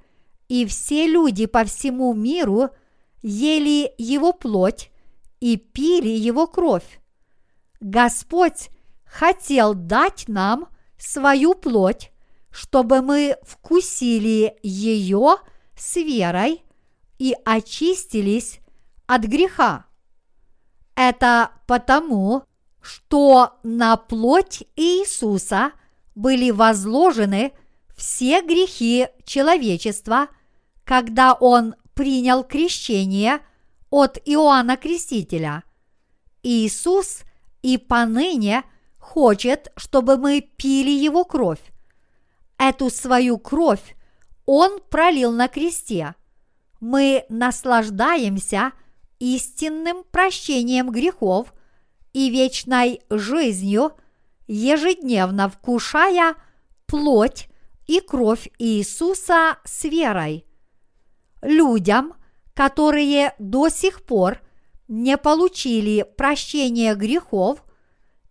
и 0.48 0.66
все 0.66 1.06
люди 1.06 1.46
по 1.46 1.64
всему 1.64 2.14
миру 2.14 2.70
ели 3.22 3.92
Его 3.98 4.32
плоть 4.32 4.90
и 5.40 5.56
пили 5.56 6.08
Его 6.08 6.46
кровь. 6.46 7.00
Господь 7.80 8.70
хотел 9.04 9.74
дать 9.74 10.24
нам 10.28 10.68
свою 10.98 11.54
плоть, 11.54 12.12
чтобы 12.50 13.02
мы 13.02 13.36
вкусили 13.42 14.56
ее 14.62 15.36
с 15.76 15.96
верой 15.96 16.62
и 17.18 17.34
очистились 17.44 18.60
от 19.06 19.22
греха. 19.22 19.86
Это 20.94 21.52
потому, 21.66 22.44
что 22.80 23.58
на 23.62 23.96
плоть 23.96 24.64
Иисуса 24.76 25.72
были 26.18 26.50
возложены 26.50 27.52
все 27.96 28.42
грехи 28.42 29.06
человечества, 29.24 30.26
когда 30.82 31.32
Он 31.32 31.76
принял 31.94 32.42
крещение 32.42 33.38
от 33.88 34.18
Иоанна 34.24 34.76
Крестителя. 34.76 35.62
Иисус 36.42 37.20
и 37.62 37.78
поныне 37.78 38.64
хочет, 38.98 39.72
чтобы 39.76 40.16
мы 40.16 40.40
пили 40.40 40.90
Его 40.90 41.24
кровь. 41.24 41.62
Эту 42.58 42.90
свою 42.90 43.38
кровь 43.38 43.94
Он 44.44 44.80
пролил 44.90 45.30
на 45.30 45.46
кресте. 45.46 46.16
Мы 46.80 47.26
наслаждаемся 47.28 48.72
истинным 49.20 50.02
прощением 50.10 50.90
грехов 50.90 51.54
и 52.12 52.28
вечной 52.28 53.02
жизнью, 53.08 53.92
ежедневно 54.48 55.48
вкушая 55.48 56.34
плоть 56.86 57.48
и 57.86 58.00
кровь 58.00 58.50
Иисуса 58.58 59.58
с 59.64 59.84
верой. 59.84 60.44
Людям, 61.42 62.14
которые 62.54 63.34
до 63.38 63.68
сих 63.68 64.02
пор 64.02 64.40
не 64.88 65.16
получили 65.16 66.04
прощения 66.16 66.94
грехов, 66.94 67.62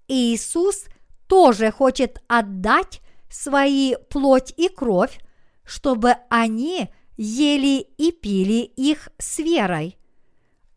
Иисус 0.08 0.86
тоже 1.28 1.72
хочет 1.72 2.22
отдать 2.28 3.02
свои 3.30 3.96
плоть 4.10 4.54
и 4.58 4.70
кровь, 4.70 5.20
чтобы 5.64 6.16
они 6.30 6.90
ели 7.18 7.82
и 7.98 8.12
пили 8.12 8.64
их 8.64 9.10
с 9.18 9.40
верой. 9.40 9.98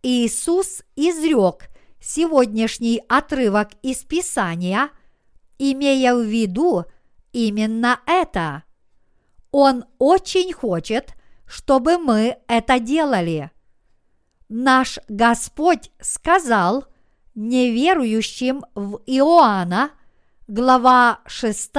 Иисус 0.02 0.82
изрек 0.96 1.68
сегодняшний 2.00 3.02
отрывок 3.08 3.70
из 3.82 3.98
Писания, 3.98 4.90
имея 5.60 6.14
в 6.14 6.22
виду 6.22 6.86
именно 7.32 8.00
это. 8.06 8.64
Он 9.50 9.84
очень 9.98 10.52
хочет, 10.54 11.14
чтобы 11.46 11.98
мы 11.98 12.38
это 12.48 12.80
делали. 12.80 13.50
Наш 14.48 14.98
Господь 15.08 15.90
сказал 16.00 16.86
неверующим 17.34 18.64
в 18.74 19.02
Иоанна, 19.06 19.90
глава 20.48 21.20
6, 21.26 21.70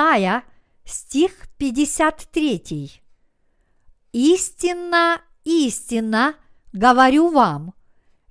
стих 0.86 1.32
53. 1.58 3.02
Истинно, 4.14 5.22
истинно 5.44 6.36
говорю 6.72 7.32
вам, 7.32 7.74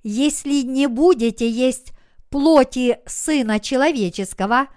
если 0.01 0.61
не 0.61 0.87
будете 0.87 1.49
есть 1.49 1.91
плоти 2.29 2.99
Сына 3.05 3.59
Человеческого 3.59 4.67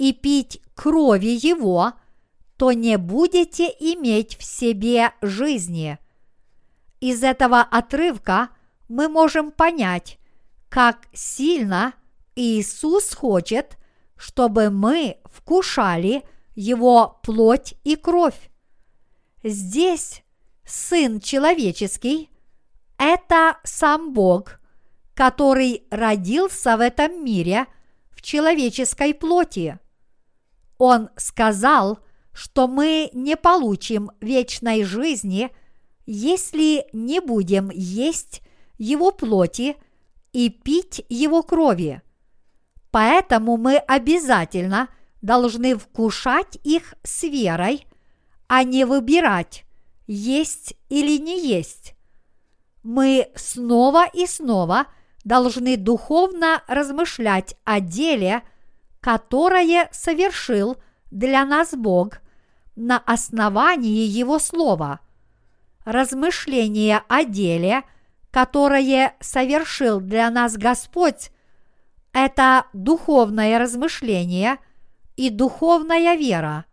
и 0.00 0.14
пить 0.14 0.62
крови 0.74 1.38
Его, 1.46 1.92
то 2.56 2.72
не 2.72 2.96
будете 2.96 3.66
иметь 3.66 4.38
в 4.38 4.42
себе 4.42 5.12
жизни. 5.20 5.98
Из 7.00 7.22
этого 7.22 7.60
отрывка 7.60 8.48
мы 8.88 9.08
можем 9.08 9.50
понять, 9.50 10.18
как 10.70 11.00
сильно 11.12 11.92
Иисус 12.34 13.12
хочет, 13.12 13.76
чтобы 14.16 14.70
мы 14.70 15.18
вкушали 15.26 16.22
Его 16.54 17.20
плоть 17.22 17.74
и 17.84 17.94
кровь. 17.94 18.50
Здесь 19.42 20.22
Сын 20.64 21.20
Человеческий– 21.20 22.30
это 22.96 23.58
сам 23.64 24.14
Бог, 24.14 24.60
который 25.12 25.82
родился 25.90 26.78
в 26.78 26.80
этом 26.80 27.22
мире 27.22 27.66
в 28.12 28.22
человеческой 28.22 29.12
плоти. 29.12 29.78
Он 30.80 31.10
сказал, 31.14 31.98
что 32.32 32.66
мы 32.66 33.10
не 33.12 33.36
получим 33.36 34.12
вечной 34.22 34.82
жизни, 34.82 35.50
если 36.06 36.86
не 36.94 37.20
будем 37.20 37.70
есть 37.70 38.40
Его 38.78 39.10
плоти 39.10 39.76
и 40.32 40.48
пить 40.48 41.04
Его 41.10 41.42
крови. 41.42 42.00
Поэтому 42.90 43.58
мы 43.58 43.76
обязательно 43.76 44.88
должны 45.20 45.76
вкушать 45.76 46.58
их 46.64 46.94
с 47.02 47.24
верой, 47.24 47.86
а 48.48 48.64
не 48.64 48.86
выбирать, 48.86 49.66
есть 50.06 50.72
или 50.88 51.18
не 51.18 51.46
есть. 51.46 51.92
Мы 52.82 53.28
снова 53.34 54.06
и 54.06 54.26
снова 54.26 54.86
должны 55.24 55.76
духовно 55.76 56.62
размышлять 56.68 57.54
о 57.64 57.80
деле, 57.80 58.42
которое 59.00 59.88
совершил 59.92 60.76
для 61.10 61.44
нас 61.44 61.74
Бог 61.74 62.20
на 62.76 62.98
основании 62.98 64.04
Его 64.06 64.38
Слова. 64.38 65.00
Размышление 65.84 67.02
о 67.08 67.24
деле, 67.24 67.82
которое 68.30 69.16
совершил 69.20 70.00
для 70.00 70.30
нас 70.30 70.56
Господь, 70.56 71.30
это 72.12 72.66
духовное 72.72 73.58
размышление 73.58 74.58
и 75.16 75.30
духовная 75.30 76.16
вера. 76.16 76.66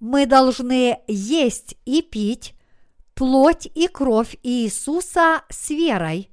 Мы 0.00 0.26
должны 0.26 0.98
есть 1.06 1.76
и 1.84 2.02
пить 2.02 2.54
плоть 3.14 3.68
и 3.74 3.88
кровь 3.88 4.36
Иисуса 4.42 5.42
с 5.48 5.70
верой, 5.70 6.30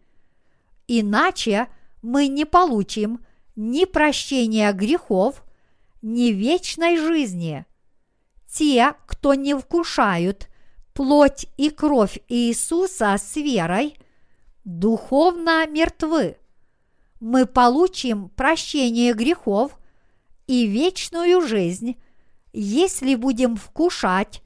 иначе 0.87 1.67
мы 2.01 2.27
не 2.27 2.45
получим 2.45 3.19
ни 3.59 3.83
прощения 3.83 4.71
грехов, 4.71 5.43
ни 6.01 6.31
вечной 6.31 6.97
жизни. 6.97 7.65
Те, 8.49 8.93
кто 9.05 9.33
не 9.33 9.53
вкушают 9.53 10.47
плоть 10.93 11.45
и 11.57 11.69
кровь 11.69 12.19
Иисуса 12.29 13.17
с 13.17 13.35
верой, 13.35 13.97
духовно 14.63 15.67
мертвы 15.67 16.37
мы 17.19 17.45
получим 17.45 18.29
прощение 18.29 19.13
грехов 19.13 19.77
и 20.47 20.65
вечную 20.65 21.45
жизнь, 21.45 22.01
если 22.53 23.15
будем 23.15 23.57
вкушать 23.57 24.41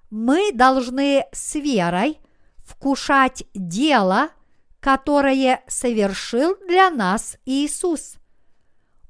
Мы 0.08 0.52
должны 0.54 1.26
с 1.30 1.56
верой 1.56 2.18
вкушать 2.64 3.44
дело, 3.52 4.30
которое 4.80 5.62
совершил 5.68 6.56
для 6.66 6.88
нас 6.88 7.36
Иисус. 7.44 8.16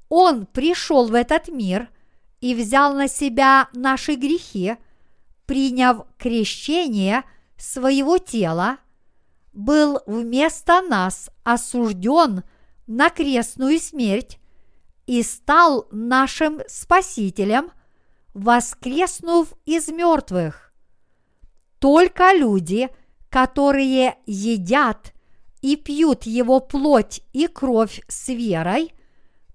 Он 0.09 0.47
пришел 0.47 1.07
в 1.07 1.13
этот 1.13 1.47
мир 1.47 1.87
и 2.41 2.53
взял 2.53 2.93
на 2.93 3.07
себя 3.07 3.69
наши 3.71 4.15
грехи, 4.15 4.75
приняв 5.45 6.05
крещение 6.17 7.23
своего 7.55 8.17
тела, 8.17 8.79
был 9.53 9.99
вместо 10.05 10.81
нас 10.81 11.29
осужден 11.43 12.43
на 12.87 13.09
крестную 13.09 13.79
смерть 13.79 14.39
и 15.05 15.23
стал 15.23 15.87
нашим 15.91 16.61
Спасителем, 16.67 17.71
воскреснув 18.33 19.53
из 19.65 19.87
мертвых. 19.89 20.73
Только 21.79 22.33
люди– 22.33 22.89
которые 23.29 24.17
едят 24.25 25.13
и 25.61 25.75
пьют 25.75 26.23
его 26.23 26.59
плоть 26.59 27.21
и 27.31 27.47
кровь 27.47 28.01
с 28.07 28.29
верой, 28.29 28.93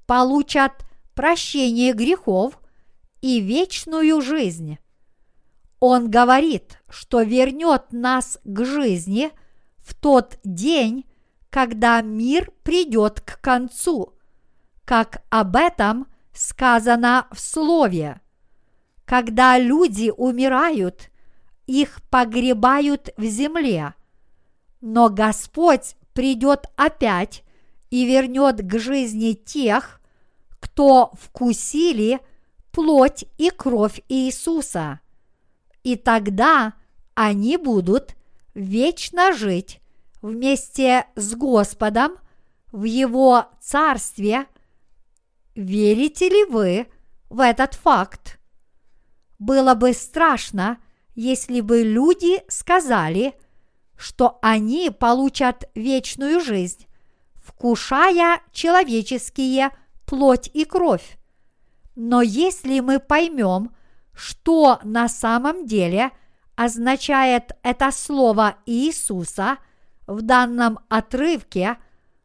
получат 0.07 0.73
прощение 1.15 1.93
грехов 1.93 2.59
и 3.21 3.41
вечную 3.41 4.21
жизнь. 4.21 4.79
Он 5.81 6.11
говорит, 6.11 6.81
что 6.89 7.23
вернет 7.23 7.93
нас 7.93 8.39
к 8.45 8.65
жизни 8.65 9.31
в 9.85 9.95
тот 9.95 10.39
день, 10.43 11.05
когда 11.51 12.01
мир 12.01 12.51
придет 12.63 13.21
к 13.21 13.41
концу, 13.41 14.15
как 14.85 15.23
об 15.31 15.57
этом 15.57 16.07
сказано 16.33 17.29
в 17.31 17.39
Слове. 17.39 18.21
Когда 19.05 19.59
люди 19.59 20.13
умирают– 20.17 21.11
их 21.67 22.03
погребают 22.11 23.11
в 23.17 23.25
земле. 23.25 23.95
Но 24.81 25.09
Господь 25.09 25.97
придет 26.13 26.67
опять 26.77 27.43
и 27.91 28.05
вернет 28.05 28.61
к 28.61 28.79
жизни 28.79 29.33
тех, 29.33 30.01
кто 30.61 31.13
вкусили 31.15 32.21
плоть 32.71 33.25
и 33.39 33.51
кровь 33.51 34.03
Иисуса. 34.09 35.01
И 35.83 35.97
тогда 35.97 36.75
они 37.15 37.57
будут 37.57 38.15
вечно 38.55 39.33
жить 39.33 39.81
вместе 40.23 41.07
с 41.17 41.35
Господом 41.35 42.17
в 42.73 42.85
Его 42.85 43.47
Царстве. 43.61 44.47
Верите 45.55 46.29
ли 46.29 46.45
вы 46.45 46.87
в 47.29 47.41
этот 47.41 47.75
факт? 47.75 48.39
Было 49.39 49.75
бы 49.75 49.93
страшно, 49.93 50.79
если 51.15 51.61
бы 51.61 51.83
люди 51.83 52.43
сказали, 52.49 53.35
что 53.97 54.39
они 54.43 54.91
получат 54.91 55.69
вечную 55.75 56.41
жизнь, 56.41 56.87
вкушая 57.37 58.41
человеческие 58.53 59.71
плоть 60.07 60.51
и 60.53 60.65
кровь. 60.65 61.19
Но 61.95 62.23
если 62.23 62.81
мы 62.81 62.99
поймем, 62.99 63.75
что 64.13 64.81
на 64.83 65.09
самом 65.09 65.67
деле 65.67 66.11
означает 66.57 67.53
это 67.63 67.91
слово 67.91 68.57
Иисуса 68.67 69.59
в 70.07 70.23
данном 70.23 70.79
отрывке, 70.89 71.77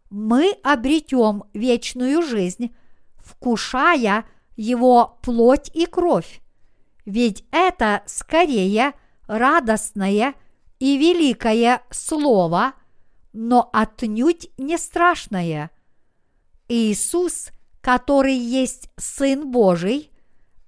мы 0.09 0.53
обретем 0.63 1.43
вечную 1.53 2.21
жизнь, 2.21 2.75
вкушая 3.17 4.25
его 4.55 5.19
плоть 5.21 5.69
и 5.73 5.85
кровь 5.85 6.41
ведь 7.09 7.43
это 7.49 8.03
скорее 8.05 8.93
радостное 9.25 10.35
и 10.77 10.95
великое 10.95 11.81
слово, 11.89 12.73
но 13.33 13.67
отнюдь 13.73 14.51
не 14.59 14.77
страшное. 14.77 15.71
Иисус, 16.67 17.49
который 17.81 18.35
есть 18.35 18.89
Сын 18.95 19.49
Божий 19.49 20.11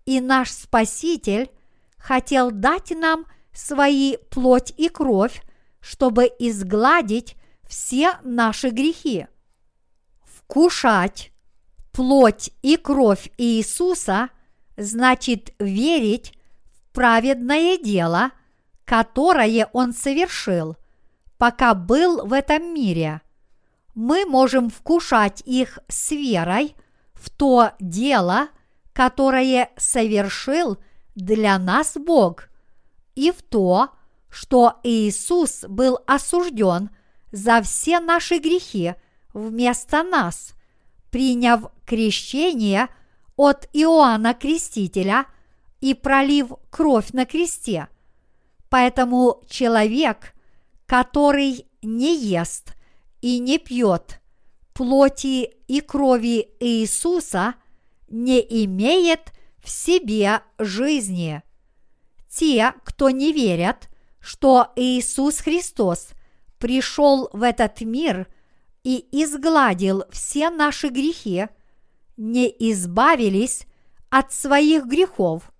и 0.05 0.19
наш 0.19 0.49
Спаситель, 0.49 1.51
хотел 1.97 2.49
дать 2.49 2.89
нам 2.89 3.27
свои 3.53 4.17
плоть 4.29 4.73
и 4.77 4.89
кровь, 4.89 5.43
чтобы 5.79 6.25
изгладить 6.39 7.35
все 7.67 8.13
наши 8.23 8.69
грехи. 8.69 9.27
Вкушать 10.23 11.31
плоть 11.91 12.51
и 12.61 12.77
кровь 12.77 13.29
Иисуса– 13.37 14.29
значит 14.77 15.53
верить 15.59 16.33
в 16.63 16.93
праведное 16.93 17.77
дело, 17.77 18.31
которое 18.85 19.69
он 19.73 19.93
совершил, 19.93 20.75
пока 21.37 21.73
был 21.73 22.25
в 22.25 22.33
этом 22.33 22.73
мире. 22.73 23.21
Мы 23.93 24.25
можем 24.25 24.69
вкушать 24.69 25.41
их 25.45 25.79
с 25.87 26.11
верой 26.11 26.75
в 27.13 27.29
то 27.29 27.71
дело, 27.79 28.47
которое 28.93 29.69
совершил 29.77 30.77
для 31.15 31.57
нас 31.59 31.95
Бог, 31.95 32.49
и 33.15 33.31
в 33.31 33.41
то, 33.41 33.89
что 34.29 34.79
Иисус 34.83 35.65
был 35.67 35.99
осужден 36.07 36.89
за 37.31 37.61
все 37.61 37.99
наши 37.99 38.37
грехи 38.37 38.95
вместо 39.33 40.03
нас, 40.03 40.53
приняв 41.09 41.71
крещение 41.85 42.87
от 43.35 43.67
Иоанна 43.73 44.33
Крестителя 44.33 45.25
и 45.79 45.93
пролив 45.93 46.53
кровь 46.69 47.11
на 47.11 47.25
кресте. 47.25 47.87
Поэтому 48.69 49.41
человек, 49.49 50.33
который 50.85 51.65
не 51.81 52.17
ест 52.17 52.73
и 53.21 53.39
не 53.39 53.57
пьет 53.57 54.21
плоти 54.73 55.51
и 55.67 55.81
крови 55.81 56.49
Иисуса, 56.59 57.55
не 58.09 58.39
имеет 58.65 59.31
в 59.63 59.69
себе 59.69 60.41
жизни. 60.57 61.41
Те, 62.33 62.73
кто 62.85 63.09
не 63.09 63.33
верят, 63.33 63.89
что 64.19 64.71
Иисус 64.75 65.39
Христос 65.39 66.09
пришел 66.59 67.29
в 67.33 67.43
этот 67.43 67.81
мир 67.81 68.27
и 68.83 69.05
изгладил 69.11 70.05
все 70.11 70.49
наши 70.49 70.87
грехи, 70.87 71.47
не 72.15 72.47
избавились 72.47 73.65
от 74.09 74.31
своих 74.31 74.85
грехов, 74.85 75.51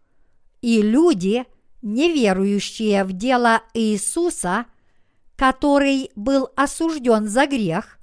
и 0.62 0.82
люди, 0.82 1.46
неверующие 1.82 3.04
в 3.04 3.12
дело 3.14 3.62
Иисуса, 3.74 4.66
который 5.36 6.12
был 6.16 6.50
осужден 6.56 7.28
за 7.28 7.48
грех, 7.48 8.00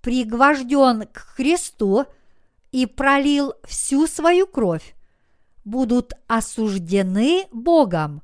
пригвожден 0.00 1.06
к 1.12 1.18
Христу 1.18 2.06
и 2.72 2.86
пролил 2.86 3.54
всю 3.64 4.06
свою 4.06 4.46
кровь, 4.46 4.94
будут 5.64 6.12
осуждены 6.26 7.46
Богом. 7.52 8.22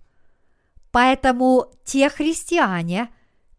Поэтому 0.91 1.67
те 1.85 2.09
христиане, 2.09 3.11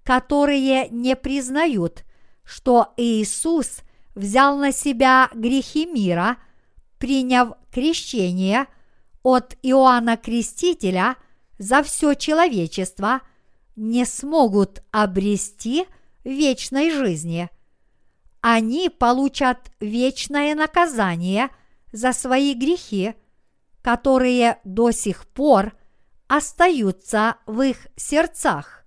которые 0.04 0.90
не 0.90 1.16
признают, 1.16 2.04
что 2.44 2.94
Иисус 2.98 3.82
взял 4.16 4.58
на 4.58 4.72
себя 4.72 5.30
грехи 5.34 5.86
мира, 5.86 6.38
приняв 6.98 7.54
крещение 7.72 8.66
от 9.22 9.56
Иоанна 9.62 10.18
Крестителя 10.18 11.16
за 11.60 11.84
все 11.84 12.16
человечество, 12.16 13.22
не 13.76 14.06
смогут 14.06 14.82
обрести 14.92 15.86
вечной 16.24 16.90
жизни. 16.90 17.50
Они 18.42 18.90
получат 18.90 19.72
вечное 19.80 20.56
наказание 20.56 21.50
за 21.92 22.14
свои 22.14 22.54
грехи– 22.56 23.14
которые 23.88 24.60
до 24.66 24.92
сих 24.92 25.26
пор 25.26 25.74
остаются 26.28 27.38
в 27.46 27.62
их 27.62 27.88
сердцах. 27.96 28.84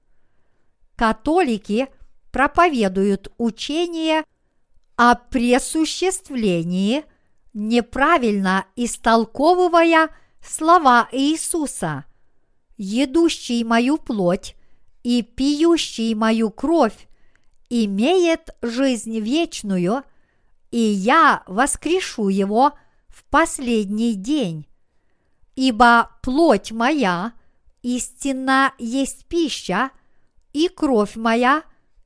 Католики 0.94 1.88
проповедуют 2.30 3.32
учение 3.38 4.24
о 4.96 5.14
пресуществлении, 5.14 7.04
неправильно 7.54 8.66
истолковывая 8.76 10.10
слова 10.46 11.08
Иисуса, 11.12 12.04
едущий 12.76 13.64
мою 13.64 13.96
плоть 13.96 14.54
и 15.02 15.22
пьющий 15.22 16.12
мою 16.12 16.50
кровь 16.50 17.08
имеет 17.70 18.54
жизнь 18.60 19.18
вечную, 19.18 20.02
и 20.70 20.78
я 20.78 21.42
воскрешу 21.46 22.28
его 22.28 22.74
в 23.08 23.24
последний 23.30 24.12
день 24.12 24.66
ибо 25.60 26.08
плоть 26.22 26.72
моя 26.72 27.34
истинно 27.82 28.72
есть 28.78 29.26
пища, 29.26 29.90
и 30.54 30.68
кровь 30.68 31.16
моя 31.16 31.64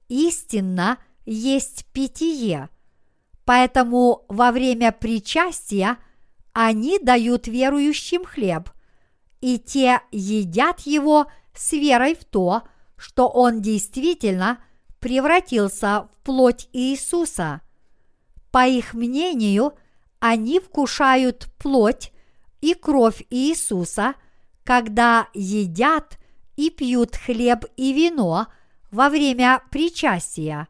истинно 0.08 0.98
есть 1.24 1.86
питье. 1.92 2.68
Поэтому 3.44 4.24
во 4.28 4.50
время 4.50 4.90
причастия 4.90 5.98
они 6.52 6.98
дают 6.98 7.46
верующим 7.46 8.24
хлеб, 8.24 8.70
и 9.40 9.60
те 9.60 10.00
едят 10.10 10.80
его 10.80 11.26
с 11.54 11.74
верой 11.74 12.16
в 12.16 12.24
то, 12.24 12.62
что 12.96 13.28
он 13.28 13.62
действительно 13.62 14.58
превратился 14.98 16.08
в 16.10 16.24
плоть 16.24 16.68
Иисуса. 16.72 17.60
По 18.50 18.66
их 18.66 18.94
мнению, 18.94 19.74
они 20.18 20.58
вкушают 20.58 21.46
плоть 21.56 22.10
и 22.64 22.72
кровь 22.72 23.22
Иисуса, 23.28 24.14
когда 24.64 25.28
едят 25.34 26.18
и 26.56 26.70
пьют 26.70 27.14
хлеб 27.14 27.66
и 27.76 27.92
вино 27.92 28.46
во 28.90 29.10
время 29.10 29.62
причастия. 29.70 30.68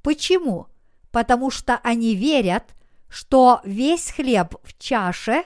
Почему? 0.00 0.68
Потому 1.10 1.50
что 1.50 1.76
они 1.84 2.14
верят, 2.14 2.74
что 3.10 3.60
весь 3.62 4.10
хлеб 4.10 4.54
в 4.62 4.78
чаше 4.78 5.44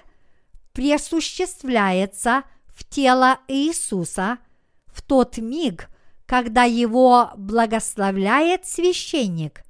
пресуществляется 0.73 2.45
в 2.69 2.89
тело 2.89 3.41
Иисуса 3.49 4.39
в 4.87 5.03
тот 5.03 5.39
миг, 5.39 5.89
когда 6.27 6.63
его 6.63 7.31
благословляет 7.37 8.67
священник. 8.67 9.65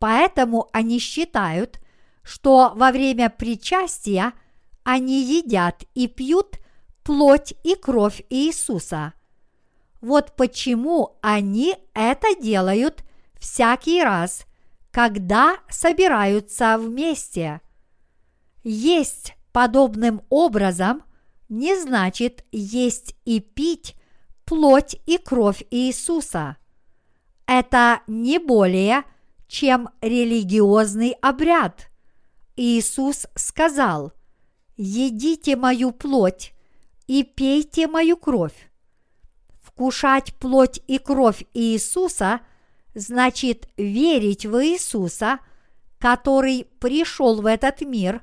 Поэтому 0.00 0.68
они 0.72 0.98
считают, 0.98 1.78
что 2.24 2.72
во 2.74 2.90
время 2.90 3.30
причастия– 3.30 4.32
они 4.90 5.22
едят 5.22 5.84
и 5.94 6.08
пьют 6.08 6.58
плоть 7.02 7.52
и 7.62 7.74
кровь 7.74 8.22
Иисуса. 8.30 9.12
Вот 10.00 10.34
почему 10.34 11.18
они 11.20 11.76
это 11.92 12.34
делают 12.40 13.04
всякий 13.38 14.02
раз, 14.02 14.46
когда 14.90 15.58
собираются 15.68 16.78
вместе. 16.78 17.60
Есть 18.64 19.34
подобным 19.52 20.22
образом 20.30 21.02
не 21.50 21.78
значит 21.78 22.46
есть 22.50 23.14
и 23.26 23.40
пить 23.40 23.94
плоть 24.46 24.96
и 25.04 25.18
кровь 25.18 25.64
Иисуса. 25.70 26.56
Это 27.44 28.00
не 28.06 28.38
более, 28.38 29.02
чем 29.48 29.90
религиозный 30.00 31.10
обряд. 31.20 31.90
Иисус 32.56 33.26
сказал, 33.34 34.14
едите 34.78 35.56
мою 35.56 35.92
плоть 35.92 36.54
и 37.06 37.24
пейте 37.24 37.88
мою 37.88 38.16
кровь. 38.16 38.70
Вкушать 39.60 40.34
плоть 40.34 40.80
и 40.86 40.98
кровь 40.98 41.44
Иисуса 41.52 42.40
значит 42.94 43.68
верить 43.76 44.46
в 44.46 44.64
Иисуса, 44.64 45.40
который 45.98 46.66
пришел 46.78 47.42
в 47.42 47.46
этот 47.46 47.82
мир, 47.82 48.22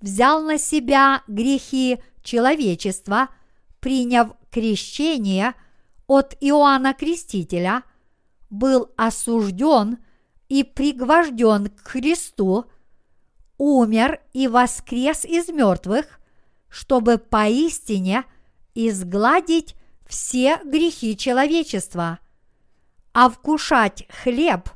взял 0.00 0.42
на 0.42 0.58
себя 0.58 1.22
грехи 1.28 1.98
человечества, 2.22 3.28
приняв 3.80 4.32
крещение 4.50 5.54
от 6.06 6.36
Иоанна 6.40 6.94
Крестителя, 6.94 7.82
был 8.50 8.90
осужден 8.96 9.98
и 10.48 10.64
пригвожден 10.64 11.68
к 11.68 11.88
Христу– 11.88 12.64
умер 13.58 14.20
и 14.32 14.48
воскрес 14.48 15.24
из 15.24 15.48
мертвых, 15.48 16.20
чтобы 16.68 17.18
поистине 17.18 18.24
изгладить 18.74 19.76
все 20.06 20.58
грехи 20.64 21.16
человечества. 21.16 22.18
А 23.12 23.28
вкушать 23.28 24.06
хлеб 24.08 24.70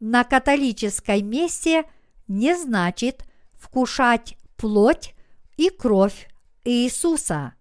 на 0.00 0.24
католической 0.24 1.22
мессе 1.22 1.84
не 2.28 2.56
значит 2.56 3.24
вкушать 3.54 4.36
плоть 4.56 5.14
и 5.56 5.70
кровь 5.70 6.28
Иисуса. 6.64 7.54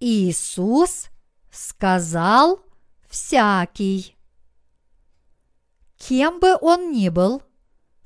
Иисус 0.00 1.08
сказал 1.50 2.60
всякий. 3.08 4.16
Кем 5.96 6.40
бы 6.40 6.56
он 6.60 6.92
ни 6.92 7.08
был, 7.08 7.42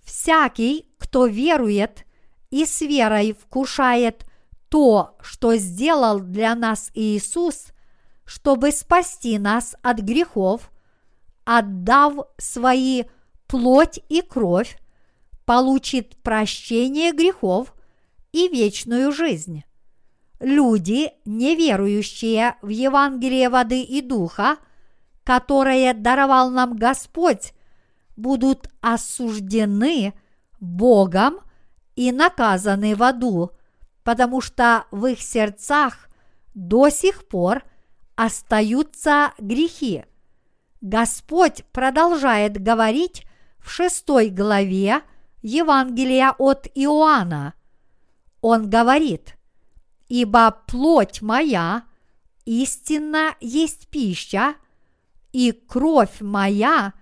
всякий, 0.08 0.88
кто 0.98 1.26
верует 1.26 2.06
и 2.50 2.64
с 2.64 2.80
верой 2.80 3.34
вкушает 3.34 4.24
то, 4.70 5.16
что 5.20 5.54
сделал 5.56 6.20
для 6.20 6.54
нас 6.54 6.90
Иисус, 6.94 7.66
чтобы 8.24 8.72
спасти 8.72 9.38
нас 9.38 9.76
от 9.82 9.98
грехов, 9.98 10.70
отдав 11.44 12.26
свои 12.38 13.04
плоть 13.46 14.00
и 14.08 14.22
кровь, 14.22 14.78
получит 15.44 16.16
прощение 16.22 17.12
грехов 17.12 17.74
и 18.32 18.48
вечную 18.48 19.12
жизнь. 19.12 19.64
Люди, 20.40 21.10
неверующие 21.26 22.56
в 22.62 22.68
Евангелие 22.68 23.50
воды 23.50 23.82
и 23.82 24.00
духа, 24.00 24.56
которое 25.24 25.92
даровал 25.92 26.50
нам 26.50 26.76
Господь, 26.76 27.52
будут 28.18 28.68
осуждены– 28.80 30.12
Богом 30.60 31.38
и 31.94 32.12
наказаны 32.12 32.94
в 32.96 33.02
аду, 33.02 33.52
потому 34.02 34.40
что 34.40 34.86
в 34.90 35.06
их 35.06 35.20
сердцах 35.20 36.08
до 36.54 36.88
сих 36.88 37.26
пор 37.28 37.62
остаются 38.16 39.32
грехи. 39.38 40.04
Господь 40.80 41.64
продолжает 41.72 42.60
говорить 42.60 43.24
в 43.58 43.70
шестой 43.70 44.28
главе 44.30 45.02
Евангелия 45.42 46.34
от 46.38 46.66
Иоанна. 46.74 47.54
Он 48.40 48.68
говорит, 48.70 49.36
«Ибо 50.08 50.56
плоть 50.66 51.20
моя 51.20 51.84
истинно 52.44 53.34
есть 53.40 53.88
пища, 53.88 54.54
и 55.32 55.52
кровь 55.52 56.20
моя 56.20 56.94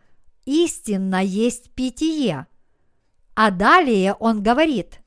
истинно 0.47 1.23
есть 1.23 1.71
питье». 1.73 2.47
А 3.35 3.51
далее 3.51 4.15
он 4.15 4.43
говорит, 4.43 5.01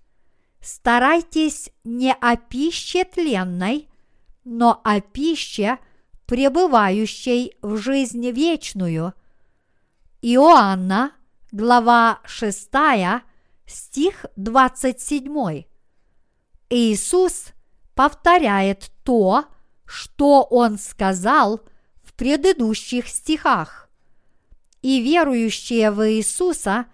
«Старайтесь 0.61 1.71
не 1.83 2.13
о 2.13 2.37
пище 2.37 3.03
тленной, 3.03 3.89
но 4.43 4.79
о 4.83 5.01
пище, 5.01 5.79
пребывающей 6.27 7.57
в 7.63 7.77
жизнь 7.77 8.29
вечную». 8.29 9.13
Иоанна, 10.21 11.13
глава 11.51 12.19
6, 12.25 12.69
стих 13.65 14.25
27. 14.35 15.63
Иисус 16.69 17.45
повторяет 17.95 18.91
то, 19.03 19.45
что 19.85 20.43
Он 20.43 20.77
сказал 20.77 21.61
в 22.03 22.13
предыдущих 22.13 23.07
стихах. 23.07 23.88
И 24.81 25.01
верующие 25.01 25.91
в 25.91 26.09
Иисуса 26.09 26.85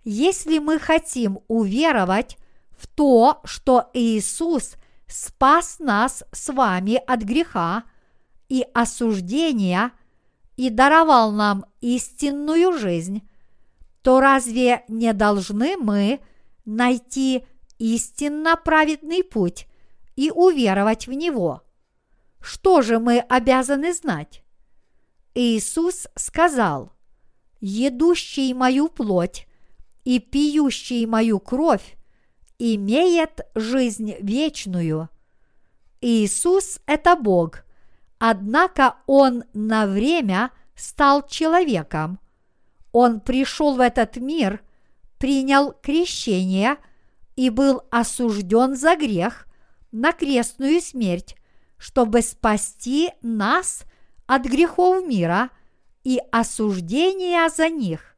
Если 0.02 0.60
мы 0.60 0.78
хотим 0.78 1.40
уверовать 1.48 2.38
в 2.70 2.86
то, 2.86 3.42
что 3.44 3.90
Иисус 3.92 4.76
спас 5.06 5.78
нас 5.78 6.24
с 6.32 6.50
вами 6.50 6.94
от 7.06 7.20
греха 7.20 7.82
и 8.48 8.64
осуждения 8.72 9.92
и 10.58 10.70
даровал 10.70 11.30
нам 11.30 11.64
истинную 11.80 12.76
жизнь, 12.76 13.22
то 14.02 14.20
разве 14.20 14.84
не 14.88 15.12
должны 15.12 15.76
мы 15.76 16.18
найти 16.64 17.46
истинно 17.78 18.56
праведный 18.56 19.22
путь 19.22 19.68
и 20.16 20.32
уверовать 20.32 21.06
в 21.06 21.12
него? 21.12 21.62
Что 22.40 22.82
же 22.82 22.98
мы 22.98 23.20
обязаны 23.20 23.94
знать? 23.94 24.42
Иисус 25.32 26.08
сказал, 26.16 26.92
«Едущий 27.60 28.52
мою 28.52 28.88
плоть 28.88 29.46
и 30.02 30.18
пьющий 30.18 31.06
мою 31.06 31.38
кровь 31.38 31.96
имеет 32.58 33.42
жизнь 33.54 34.16
вечную. 34.20 35.08
Иисус– 36.00 36.80
это 36.86 37.14
Бог, 37.14 37.64
однако 38.18 38.96
Он 39.06 39.44
на 39.52 39.86
время 39.86 40.50
стал 40.74 41.26
человеком. 41.26 42.18
Он 42.92 43.20
пришел 43.20 43.74
в 43.74 43.80
этот 43.80 44.16
мир, 44.16 44.62
принял 45.18 45.72
крещение 45.72 46.76
и 47.36 47.50
был 47.50 47.82
осужден 47.90 48.76
за 48.76 48.96
грех 48.96 49.46
на 49.92 50.12
крестную 50.12 50.80
смерть, 50.80 51.36
чтобы 51.76 52.22
спасти 52.22 53.10
нас 53.22 53.82
от 54.26 54.44
грехов 54.44 55.06
мира 55.06 55.50
и 56.04 56.20
осуждения 56.30 57.48
за 57.48 57.68
них 57.68 58.08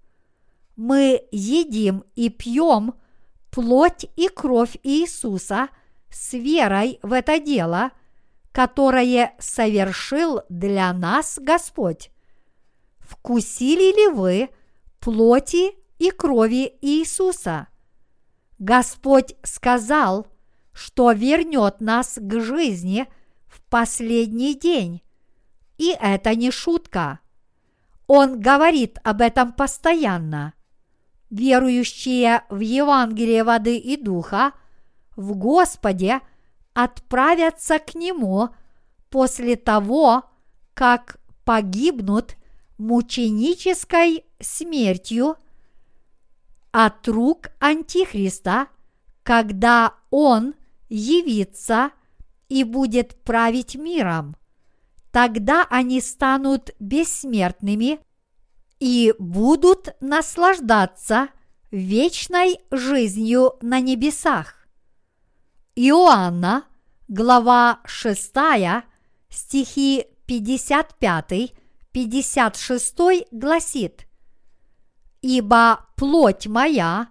мы 0.80 1.28
едим 1.30 2.04
и 2.16 2.30
пьем 2.30 2.94
плоть 3.50 4.06
и 4.16 4.28
кровь 4.28 4.78
Иисуса 4.82 5.68
с 6.08 6.32
верой 6.32 6.98
в 7.02 7.12
это 7.12 7.38
дело, 7.38 7.90
которое 8.52 9.34
совершил 9.38 10.42
для 10.48 10.92
нас 10.92 11.38
Господь. 11.40 12.10
Вкусили 12.98 13.94
ли 13.96 14.08
вы 14.14 14.50
плоти 14.98 15.72
и 15.98 16.10
крови 16.10 16.74
Иисуса? 16.80 17.68
Господь 18.58 19.34
сказал, 19.42 20.26
что 20.72 21.12
вернет 21.12 21.80
нас 21.80 22.18
к 22.20 22.40
жизни 22.40 23.06
в 23.46 23.60
последний 23.68 24.54
день. 24.54 25.02
И 25.78 25.96
это 25.98 26.34
не 26.34 26.50
шутка. 26.50 27.20
Он 28.06 28.40
говорит 28.40 28.98
об 29.02 29.20
этом 29.20 29.52
постоянно 29.52 30.54
верующие 31.30 32.42
в 32.50 32.58
Евангелие 32.58 33.44
воды 33.44 33.78
и 33.78 33.96
духа, 33.96 34.52
в 35.16 35.34
Господе 35.34 36.20
отправятся 36.84 37.78
к 37.78 37.94
Нему 37.94 38.50
после 39.08 39.56
того, 39.56 40.24
как 40.74 41.18
погибнут 41.44 42.36
мученической 42.78 44.24
смертью 44.40 45.36
от 46.72 47.06
рук 47.08 47.50
Антихриста, 47.58 48.68
когда 49.22 49.94
Он 50.10 50.54
явится 50.88 51.90
и 52.48 52.64
будет 52.64 53.20
править 53.22 53.74
миром. 53.76 54.36
Тогда 55.12 55.66
они 55.68 56.00
станут 56.00 56.70
бессмертными 56.78 58.00
и 58.78 59.14
будут 59.18 59.94
наслаждаться 60.00 61.28
вечной 61.70 62.60
жизнью 62.70 63.54
на 63.60 63.80
небесах. 63.80 64.66
Иоанна, 65.74 66.64
глава 67.10 67.80
6, 67.86 68.32
стихи 69.28 70.06
55-56 70.28 73.26
гласит 73.32 74.06
«Ибо 75.20 75.86
плоть 75.96 76.46
моя 76.46 77.08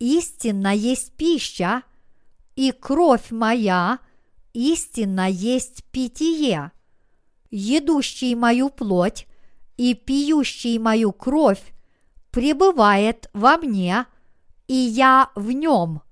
истинно 0.00 0.74
есть 0.74 1.12
пища, 1.12 1.84
и 2.56 2.72
кровь 2.72 3.30
моя 3.30 4.00
истинно 4.54 5.30
есть 5.30 5.84
питье. 5.92 6.72
Едущий 7.50 8.34
мою 8.34 8.70
плоть 8.70 9.28
и 9.76 9.94
пьющий 9.94 10.78
мою 10.78 11.12
кровь 11.12 11.62
пребывает 12.32 13.30
во 13.32 13.56
мне, 13.56 14.06
и 14.66 14.74
я 14.74 15.30
в 15.36 15.52
нем. 15.52 16.02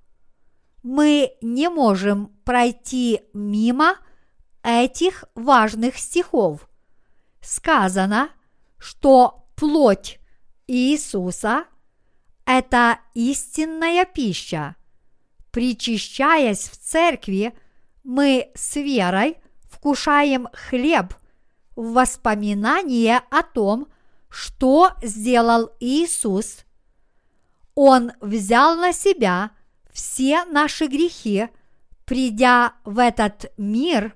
Мы 0.89 1.33
не 1.41 1.67
можем 1.67 2.27
пройти 2.45 3.19
мимо 3.33 3.97
этих 4.63 5.25
важных 5.35 5.97
стихов. 5.97 6.69
Сказано, 7.41 8.29
что 8.77 9.49
плоть 9.57 10.17
Иисуса– 10.65 11.65
это 12.45 12.99
истинная 13.13 14.05
пища. 14.05 14.77
Причащаясь 15.51 16.69
в 16.69 16.77
церкви, 16.77 17.53
мы 18.05 18.49
с 18.55 18.77
верой 18.77 19.39
вкушаем 19.69 20.47
хлеб 20.53 21.13
в 21.75 21.91
воспоминание 21.91 23.23
о 23.29 23.43
том, 23.43 23.89
что 24.29 24.91
сделал 25.01 25.69
Иисус. 25.81 26.63
Он 27.75 28.13
взял 28.21 28.77
на 28.77 28.93
себя 28.93 29.51
все 29.97 30.45
наши 30.45 30.85
грехи, 30.85 31.47
придя 32.05 32.73
в 32.85 32.99
этот 32.99 33.51
мир 33.57 34.15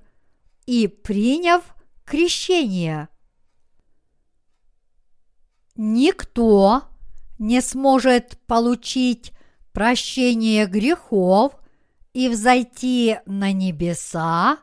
и 0.64 0.86
приняв 0.86 1.64
крещение. 2.04 3.08
Никто 5.74 6.84
не 7.40 7.60
сможет 7.60 8.38
получить 8.46 9.32
прощение 9.72 10.66
грехов 10.66 11.54
и 12.12 12.28
взойти 12.28 13.18
на 13.26 13.50
небеса, 13.50 14.58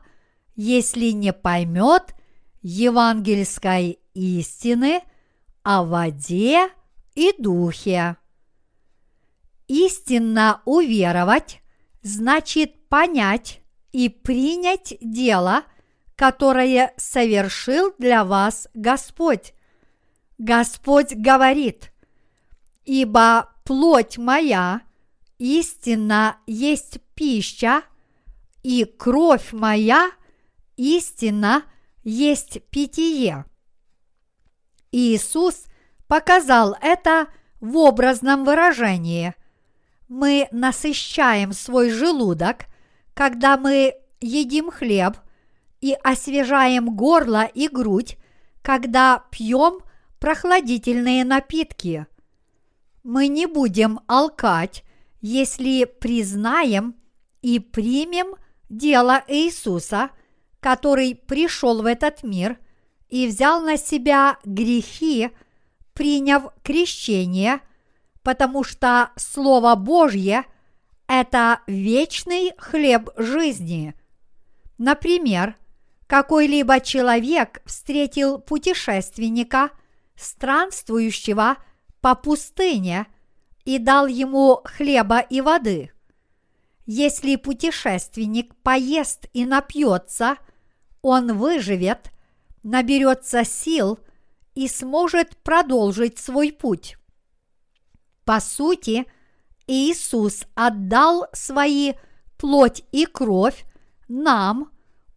если 0.56 1.10
не 1.12 1.34
поймет 1.34 2.16
евангельской 2.62 4.00
истины 4.14 5.02
о 5.64 5.84
воде 5.84 6.70
и 7.14 7.34
духе. 7.38 8.16
Истинно 9.70 10.64
уверовать 10.66 11.62
значит 12.02 12.90
понять 12.90 13.62
и 13.92 14.10
принять 14.10 14.96
дело, 15.00 15.62
которое 16.16 16.92
совершил 16.98 17.94
для 18.00 18.26
вас 18.26 18.68
Господь. 18.74 19.54
Господь 20.40 21.14
говорит, 21.14 21.92
«Ибо 22.84 23.52
плоть 23.64 24.18
моя 24.18 24.82
истинно 25.38 26.38
есть 26.48 27.00
пища, 27.14 27.84
и 28.64 28.86
кровь 28.86 29.54
моя 29.54 30.10
истинно 30.78 31.64
есть 32.04 32.64
питье». 32.72 33.46
Иисус 34.92 35.66
показал 36.08 36.76
это 36.82 37.28
в 37.62 37.78
образном 37.78 38.46
выражении. 38.46 39.36
Мы 40.10 40.47
насыщаем 40.51 41.53
свой 41.53 41.91
желудок, 41.91 42.66
когда 43.14 43.57
мы 43.57 43.93
едим 44.20 44.72
хлеб, 44.72 45.16
и 45.82 45.93
освежаем 46.03 46.95
горло 46.95 47.45
и 47.45 47.68
грудь, 47.68 48.18
когда 48.62 49.24
пьем 49.32 49.80
прохладительные 50.20 51.24
напитки. 51.24 52.07
Мы 53.03 53.28
не 53.28 53.45
будем 53.45 54.01
алкать, 54.07 54.84
если 55.22 55.86
признаем 55.86 56.95
и 57.41 57.60
примем 57.60 58.36
дело 58.70 59.24
Иисуса, 59.28 60.10
который 60.60 61.16
пришел 61.16 61.82
в 61.82 61.86
этот 61.86 62.24
мир 62.24 62.57
и 63.10 63.28
взял 63.28 63.62
на 63.62 63.78
себя 63.78 64.38
грехи, 64.43 65.30
приняв 65.93 66.51
крещение, 66.64 67.62
потому 68.24 68.64
что 68.64 69.12
Слово 69.16 69.76
Божье– 69.76 70.44
это 71.08 71.62
вечный 71.68 72.54
хлеб 72.58 73.10
жизни. 73.18 73.96
Например, 74.78 75.56
какой-либо 76.08 76.80
человек 76.80 77.62
встретил 77.66 78.40
путешественника– 78.40 79.72
странствующего 80.20 81.58
по 82.02 82.16
пустыне 82.16 83.08
и 83.66 83.80
дал 83.80 84.08
ему 84.08 84.62
хлеба 84.66 85.20
и 85.20 85.42
воды. 85.42 85.92
Если 86.86 87.36
путешественник 87.36 88.56
поест 88.58 89.28
и 89.34 89.46
напьется, 89.46 90.38
он 91.02 91.38
выживет, 91.38 92.12
наберется 92.64 93.46
сил 93.46 94.00
и 94.56 94.68
сможет 94.68 95.38
продолжить 95.38 96.18
свой 96.18 96.52
путь. 96.52 96.98
По 98.30 98.40
сути, 98.42 99.08
Иисус 99.66 100.46
отдал 100.54 101.26
свои 101.34 101.94
плоть 102.38 102.84
и 102.92 103.08
кровь 103.08 103.66
нам, 104.08 104.70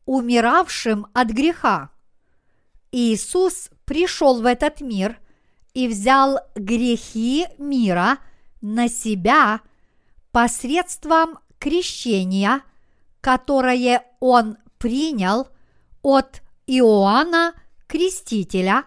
умиравшим 0.07 1.07
от 1.13 1.29
греха. 1.29 1.91
Иисус 2.91 3.69
пришел 3.85 4.41
в 4.41 4.47
этот 4.47 4.81
мир 4.81 5.21
и 5.75 5.89
взял 5.89 6.39
грехи 6.55 7.49
мира 7.59 8.17
на 8.63 8.89
себя 8.89 9.61
посредством 10.31 11.39
крещения, 11.59 12.63
которое 13.21 14.07
он 14.21 14.57
принял 14.79 15.49
от 16.01 16.41
Иоанна 16.67 17.53
Крестителя. 17.89 18.85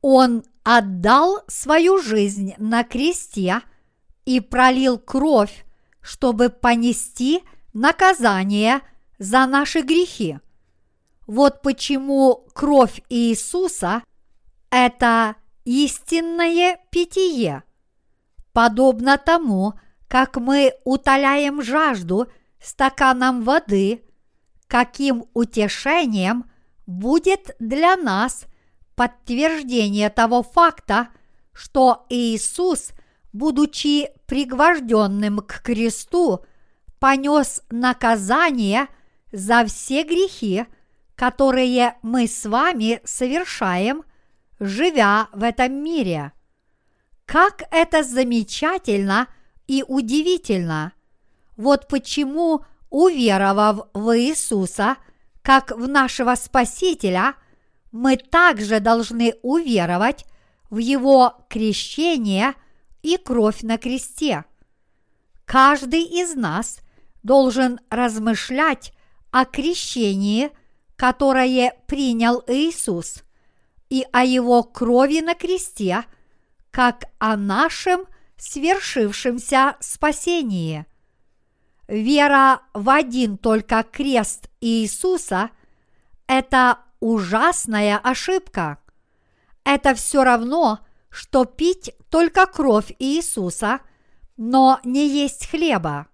Он 0.00 0.44
отдал 0.62 1.42
свою 1.48 2.00
жизнь 2.02 2.54
на 2.58 2.84
кресте 2.84 3.62
и 4.24 4.40
пролил 4.40 4.98
кровь, 4.98 5.64
чтобы 6.00 6.48
понести 6.48 7.42
наказание 7.72 8.80
за 9.18 9.46
наши 9.46 9.80
грехи. 9.80 10.38
Вот 11.26 11.62
почему 11.62 12.46
кровь 12.54 13.02
Иисуса– 13.08 14.02
это 14.70 15.36
истинное 15.64 16.78
питье. 16.90 17.62
Подобно 18.52 19.18
тому, 19.18 19.74
как 20.08 20.36
мы 20.36 20.72
утоляем 20.84 21.62
жажду 21.62 22.26
стаканом 22.60 23.42
воды, 23.42 24.02
каким 24.66 25.24
утешением 25.34 26.50
будет 26.86 27.54
для 27.60 27.96
нас 27.96 28.46
подтверждение 29.00 30.10
того 30.10 30.42
факта, 30.42 31.08
что 31.52 32.04
Иисус, 32.10 32.90
будучи 33.32 34.10
пригвожденным 34.26 35.38
к 35.38 35.62
кресту, 35.62 36.44
понес 36.98 37.62
наказание 37.70 38.88
за 39.32 39.64
все 39.64 40.02
грехи– 40.02 40.66
которые 41.20 41.96
мы 42.00 42.26
с 42.26 42.46
вами 42.46 43.02
совершаем, 43.04 44.04
живя 44.58 45.28
в 45.34 45.42
этом 45.42 45.70
мире. 45.84 46.32
Как 47.26 47.64
это 47.70 48.02
замечательно 48.02 49.28
и 49.66 49.84
удивительно! 49.86 50.94
Вот 51.58 51.88
почему, 51.88 52.64
уверовав 52.88 53.88
в 53.92 54.18
Иисуса, 54.18 54.96
как 55.42 55.72
в 55.72 55.86
нашего 55.86 56.34
Спасителя, 56.36 57.34
мы 57.92 58.16
также 58.16 58.80
должны 58.80 59.34
уверовать 59.42 60.26
в 60.70 60.78
Его 60.78 61.44
крещение 61.48 62.54
и 63.02 63.16
кровь 63.16 63.62
на 63.62 63.78
кресте. 63.78 64.44
Каждый 65.44 66.02
из 66.02 66.34
нас 66.34 66.80
должен 67.22 67.80
размышлять 67.90 68.92
о 69.30 69.44
крещении– 69.44 70.50
которое 71.00 71.72
принял 71.86 72.44
Иисус, 72.46 73.24
и 73.88 74.04
о 74.12 74.22
Его 74.22 74.62
крови 74.62 75.20
на 75.20 75.34
кресте, 75.34 76.04
как 76.70 77.04
о 77.18 77.38
нашем 77.38 78.02
свершившемся 78.36 79.78
спасении. 79.80 80.84
Вера 81.88 82.60
в 82.74 82.90
один 82.90 83.38
только 83.38 83.82
крест 83.82 84.50
Иисуса– 84.60 85.48
это 86.26 86.80
ужасная 87.00 87.98
ошибка. 87.98 88.78
Это 89.64 89.94
все 89.94 90.24
равно, 90.24 90.80
что 91.10 91.44
пить 91.44 91.92
только 92.10 92.46
кровь 92.46 92.92
Иисуса, 92.98 93.80
но 94.36 94.80
не 94.84 95.08
есть 95.08 95.48
хлеба. 95.50 96.06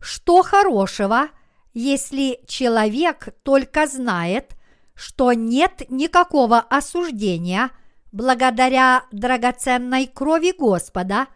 Что 0.00 0.42
хорошего– 0.42 1.28
если 1.72 2.40
человек 2.46 3.28
только 3.42 3.86
знает, 3.86 4.56
что 4.94 5.32
нет 5.32 5.88
никакого 5.88 6.58
осуждения 6.58 7.70
благодаря 8.12 9.04
драгоценной 9.12 10.06
крови 10.06 10.52
Господа, 10.56 11.28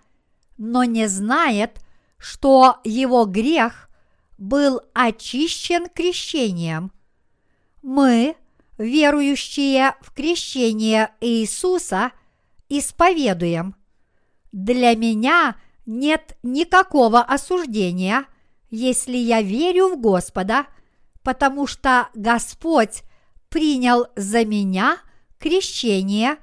но 0.56 0.84
не 0.84 1.08
знает, 1.08 1.80
что 2.18 2.78
его 2.84 3.26
грех 3.26 3.88
был 4.38 4.80
очищен 4.92 5.88
крещением. 5.88 6.90
Мы, 7.82 8.36
верующие 8.78 9.94
в 10.00 10.12
крещение 10.12 11.10
Иисуса, 11.20 12.12
исповедуем. 12.68 13.76
Для 14.52 14.94
меня 14.94 15.56
нет 15.86 16.36
никакого 16.42 17.20
осуждения, 17.20 18.26
если 18.70 19.16
я 19.16 19.42
верю 19.42 19.88
в 19.88 20.00
Господа, 20.00 20.66
потому 21.22 21.66
что 21.66 22.08
Господь 22.14 23.02
принял 23.48 24.06
за 24.16 24.44
меня 24.44 24.98
крещение 25.38 26.38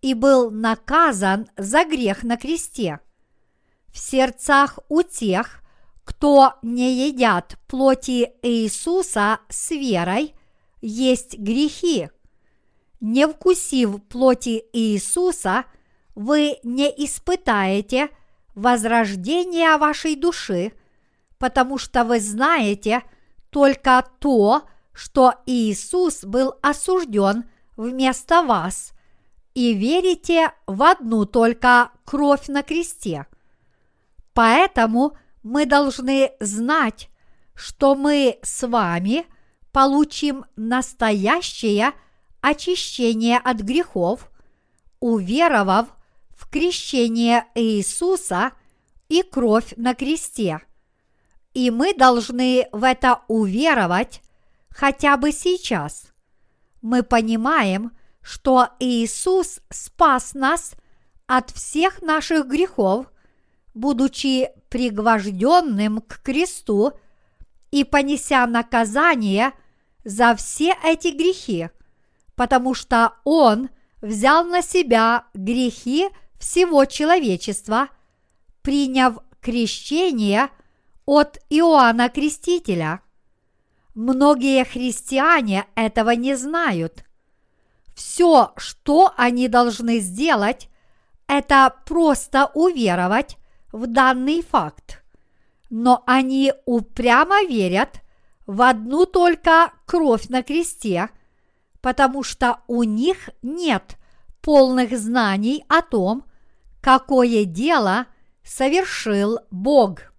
и 0.00 0.14
был 0.14 0.50
наказан 0.50 1.48
за 1.56 1.84
грех 1.84 2.22
на 2.22 2.36
кресте. 2.36 3.00
В 3.88 3.98
сердцах 3.98 4.78
у 4.88 5.02
тех, 5.02 5.62
кто 6.04 6.54
не 6.62 7.08
едят 7.08 7.56
плоти 7.66 8.32
Иисуса 8.42 9.40
с 9.48 9.70
верой, 9.70 10.34
есть 10.80 11.38
грехи. 11.38 12.10
Не 13.00 13.26
вкусив 13.26 14.02
плоти 14.04 14.64
Иисуса, 14.72 15.64
вы 16.14 16.58
не 16.62 16.88
испытаете 17.04 18.08
возрождения 18.54 19.76
вашей 19.76 20.16
души, 20.16 20.72
потому 21.38 21.78
что 21.78 22.04
вы 22.04 22.20
знаете 22.20 23.02
только 23.50 24.04
то, 24.18 24.62
что 24.92 25.34
Иисус 25.44 26.24
был 26.24 26.54
осужден 26.62 27.44
вместо 27.76 28.42
вас, 28.42 28.92
и 29.54 29.74
верите 29.74 30.52
в 30.66 30.82
одну 30.82 31.26
только 31.26 31.90
кровь 32.04 32.48
на 32.48 32.62
кресте. 32.62 33.26
Поэтому 34.32 35.16
мы 35.42 35.64
должны 35.64 36.32
знать, 36.40 37.10
что 37.54 37.94
мы 37.94 38.38
с 38.42 38.66
вами 38.66 39.26
получим 39.76 40.46
настоящее 40.56 41.92
очищение 42.40 43.36
от 43.36 43.58
грехов, 43.58 44.30
уверовав 45.00 45.88
в 46.30 46.48
крещение 46.48 47.44
Иисуса 47.54 48.52
и 49.10 49.20
кровь 49.20 49.74
на 49.76 49.94
кресте. 49.94 50.60
И 51.52 51.70
мы 51.70 51.92
должны 51.92 52.68
в 52.72 52.84
это 52.84 53.20
уверовать 53.28 54.22
хотя 54.70 55.18
бы 55.18 55.30
сейчас. 55.30 56.06
Мы 56.80 57.02
понимаем, 57.02 57.94
что 58.22 58.70
Иисус 58.80 59.60
спас 59.68 60.32
нас 60.32 60.72
от 61.26 61.50
всех 61.50 62.00
наших 62.00 62.46
грехов, 62.46 63.12
будучи 63.74 64.48
пригвожденным 64.70 66.00
к 66.00 66.22
кресту 66.22 66.94
и 67.70 67.84
понеся 67.84 68.46
наказание 68.46 69.52
за 70.06 70.36
все 70.36 70.72
эти 70.84 71.08
грехи, 71.08 71.68
потому 72.36 72.74
что 72.74 73.14
Он 73.24 73.70
взял 74.00 74.44
на 74.44 74.62
себя 74.62 75.24
грехи 75.34 76.08
всего 76.38 76.84
человечества, 76.84 77.88
приняв 78.62 79.18
крещение 79.40 80.48
от 81.06 81.38
Иоанна 81.50 82.08
Крестителя. 82.08 83.00
Многие 83.94 84.64
христиане 84.64 85.66
этого 85.74 86.10
не 86.10 86.36
знают. 86.36 87.04
Все, 87.96 88.52
что 88.56 89.12
они 89.16 89.48
должны 89.48 89.98
сделать, 89.98 90.68
это 91.26 91.74
просто 91.84 92.52
уверовать 92.54 93.38
в 93.72 93.88
данный 93.88 94.42
факт. 94.42 95.02
Но 95.68 96.04
они 96.06 96.52
упрямо 96.64 97.42
верят 97.44 98.02
в 98.46 98.62
одну 98.62 99.06
только 99.06 99.72
кровь 99.86 100.28
на 100.28 100.42
кресте, 100.42 101.10
потому 101.80 102.22
что 102.22 102.60
у 102.66 102.82
них 102.82 103.30
нет 103.42 103.96
полных 104.40 104.96
знаний 104.98 105.64
о 105.68 105.82
том, 105.82 106.24
какое 106.80 107.44
дело 107.44 108.06
совершил 108.44 109.40
Бог. 109.50 110.12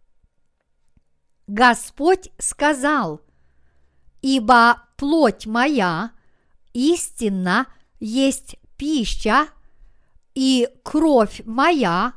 Господь 1.47 2.29
сказал– 2.37 3.21
ибо 4.21 4.83
плоть 4.97 5.45
моя 5.45 6.11
истинно 6.73 7.67
есть 7.99 8.57
пища, 8.75 9.47
и 10.35 10.69
кровь 10.83 11.41
моя 11.45 12.13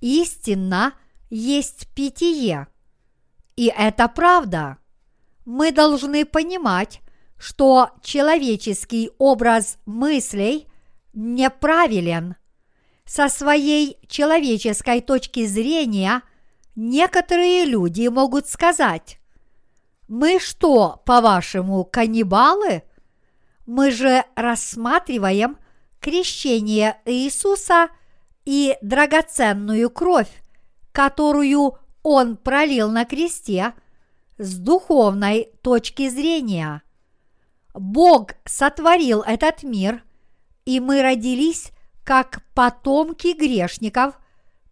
истинно 0.00 0.94
есть 1.30 1.86
питье. 1.94 2.66
И 3.56 3.66
это 3.66 4.08
правда. 4.08 4.78
Мы 5.44 5.72
должны 5.72 6.24
понимать, 6.24 7.00
что 7.36 7.90
человеческий 8.02 9.10
образ 9.18 9.78
мыслей 9.84 10.68
неправилен. 11.12 12.36
Со 13.04 13.28
своей 13.28 13.98
человеческой 14.08 15.02
точки 15.02 15.44
зрения 15.44 16.22
некоторые 16.74 17.66
люди 17.66 18.08
могут 18.08 18.48
сказать, 18.48 19.18
мы 20.08 20.38
что, 20.38 21.02
по-вашему, 21.04 21.84
каннибалы? 21.84 22.82
Мы 23.66 23.90
же 23.90 24.24
рассматриваем 24.36 25.58
крещение 26.00 26.98
Иисуса 27.06 27.88
и 28.44 28.76
драгоценную 28.82 29.88
кровь, 29.90 30.30
которую 30.92 31.78
Он 32.02 32.36
пролил 32.36 32.90
на 32.90 33.06
кресте, 33.06 33.72
с 34.38 34.56
духовной 34.56 35.50
точки 35.62 36.08
зрения. 36.08 36.82
Бог 37.74 38.32
сотворил 38.44 39.22
этот 39.22 39.62
мир, 39.62 40.02
и 40.64 40.80
мы 40.80 41.02
родились 41.02 41.70
как 42.04 42.42
потомки 42.54 43.36
грешников, 43.36 44.18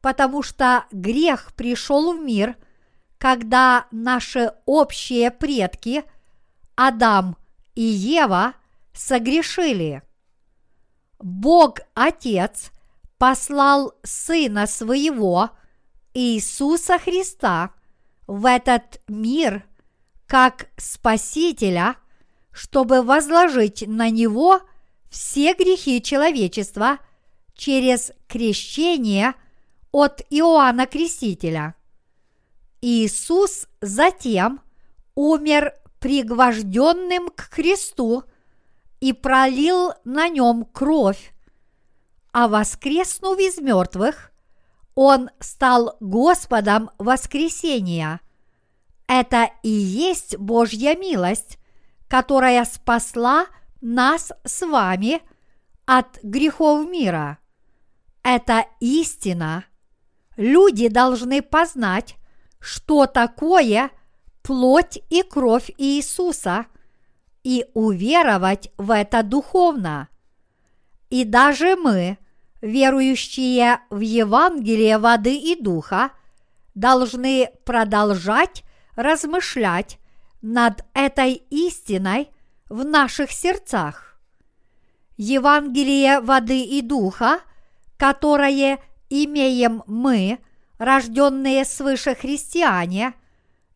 потому 0.00 0.42
что 0.42 0.84
грех 0.90 1.52
пришел 1.54 2.16
в 2.16 2.20
мир– 2.22 2.56
когда 3.22 3.86
наши 3.92 4.52
общие 4.66 5.30
предки 5.30 6.02
Адам 6.74 7.36
и 7.76 7.82
Ева 7.82 8.54
согрешили. 8.92 10.02
Бог 11.20 11.78
Отец 11.94 12.72
послал 13.18 13.94
Сына 14.02 14.66
Своего, 14.66 15.50
Иисуса 16.14 16.98
Христа, 16.98 17.72
в 18.26 18.46
этот 18.46 19.00
мир 19.08 19.64
как 20.26 20.68
Спасителя, 20.76 21.96
чтобы 22.50 23.02
возложить 23.02 23.84
на 23.86 24.10
Него 24.10 24.60
все 25.10 25.54
грехи 25.54 26.02
человечества 26.02 26.98
через 27.54 28.12
крещение 28.28 29.34
от 29.90 30.22
Иоанна 30.30 30.86
Крестителя– 30.86 31.74
Иисус 32.82 33.68
затем 33.80 34.60
умер 35.14 35.72
пригвожденным 36.00 37.28
к 37.28 37.48
кресту 37.48 38.24
и 38.98 39.12
пролил 39.12 39.92
на 40.04 40.28
нем 40.28 40.64
кровь, 40.64 41.32
а 42.32 42.48
воскреснув 42.48 43.38
из 43.38 43.58
мертвых, 43.58 44.31
Он 44.94 45.30
стал 45.40 45.96
Господом 46.00 46.90
воскресения. 46.98 48.20
Это 49.06 49.50
и 49.62 49.70
есть 49.70 50.36
Божья 50.36 50.94
милость, 50.96 51.58
которая 52.08 52.64
спасла 52.64 53.46
нас 53.80 54.32
с 54.44 54.66
вами 54.66 55.20
от 55.86 56.18
грехов 56.22 56.88
мира. 56.88 57.38
Это 58.22 58.66
истина. 58.80 59.64
Люди 60.36 60.88
должны 60.88 61.42
познать, 61.42 62.16
что 62.60 63.06
такое 63.06 63.90
плоть 64.42 64.98
и 65.10 65.22
кровь 65.22 65.70
Иисуса 65.78 66.66
и 67.42 67.66
уверовать 67.74 68.70
в 68.76 68.90
это 68.90 69.22
духовно. 69.22 70.08
И 71.10 71.24
даже 71.24 71.76
мы, 71.76 72.18
верующие 72.62 73.80
в 73.90 74.00
Евангелие 74.00 74.96
воды 74.96 75.36
и 75.36 75.60
духа, 75.60 76.12
должны 76.74 77.50
продолжать 77.66 78.64
размышлять 78.96 79.98
над 80.40 80.84
этой 80.94 81.34
истиной 81.50 82.30
в 82.70 82.84
наших 82.84 83.30
сердцах. 83.30 84.18
Евангелие 85.18 86.20
воды 86.20 86.62
и 86.62 86.80
духа, 86.80 87.40
которое 87.98 88.78
имеем 89.10 89.82
мы– 89.86 90.38
рожденные 90.82 91.64
свыше 91.64 92.14
христиане, 92.14 93.14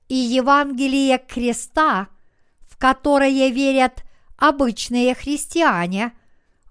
и 0.09 0.15
Евангелие 0.15 1.19
креста, 1.19 2.09
в 2.69 2.77
которое 2.77 3.49
верят 3.51 4.03
обычные 4.37 5.15
христиане, 5.15 6.13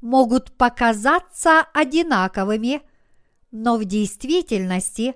могут 0.01 0.51
показаться 0.53 1.65
одинаковыми, 1.73 2.81
но 3.51 3.77
в 3.77 3.85
действительности 3.85 5.15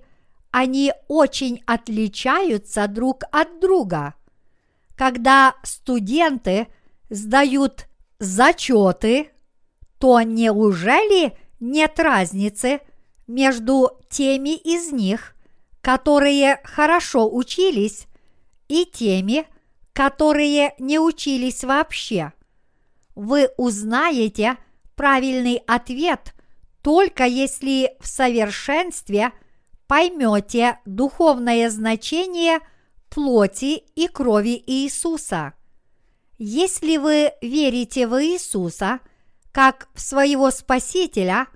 они 0.51 0.93
очень 1.07 1.61
отличаются 1.65 2.87
друг 2.87 3.23
от 3.31 3.59
друга. 3.59 4.15
Когда 4.95 5.55
студенты 5.63 6.67
сдают 7.09 7.87
зачеты, 8.19 9.31
то 9.99 10.21
неужели 10.21 11.37
нет 11.59 11.99
разницы 11.99 12.81
между 13.27 13.99
теми 14.09 14.55
из 14.55 14.91
них, 14.91 15.35
которые 15.81 16.59
хорошо 16.63 17.29
учились, 17.29 18.07
и 18.69 18.85
теми, 18.85 19.45
которые 19.93 20.75
не 20.79 20.99
учились 20.99 21.63
вообще. 21.63 22.31
Вы 23.15 23.49
узнаете 23.57 24.57
правильный 24.99 25.63
ответ 25.65 26.33
только 26.81 27.23
если 27.23 27.95
в 28.01 28.07
совершенстве 28.07 29.31
поймете 29.87 30.79
духовное 30.83 31.69
значение 31.69 32.59
плоти 33.09 33.81
и 33.95 34.09
крови 34.09 34.61
Иисуса. 34.67 35.53
Если 36.37 36.97
вы 36.97 37.31
верите 37.41 38.07
в 38.07 38.21
Иисуса 38.21 38.99
как 39.53 39.87
в 39.93 40.01
своего 40.01 40.51
Спасителя, 40.51 41.47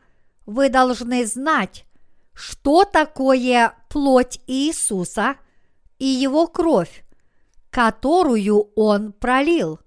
вы 0.46 0.70
должны 0.70 1.26
знать, 1.26 1.84
что 2.34 2.86
такое 2.86 3.76
плоть 3.90 4.40
Иисуса 4.48 5.36
и 6.00 6.06
его 6.06 6.48
кровь, 6.48 7.04
которую 7.70 8.72
Он 8.78 9.12
пролил. 9.12 9.82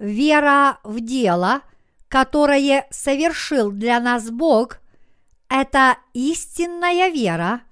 Вера 0.00 0.80
в 0.82 0.98
дело, 0.98 1.62
которое 2.08 2.86
совершил 2.90 3.70
для 3.70 4.00
нас 4.00 4.30
Бог, 4.30 4.78
это 5.48 5.96
истинная 6.12 7.08
вера, 7.10 7.62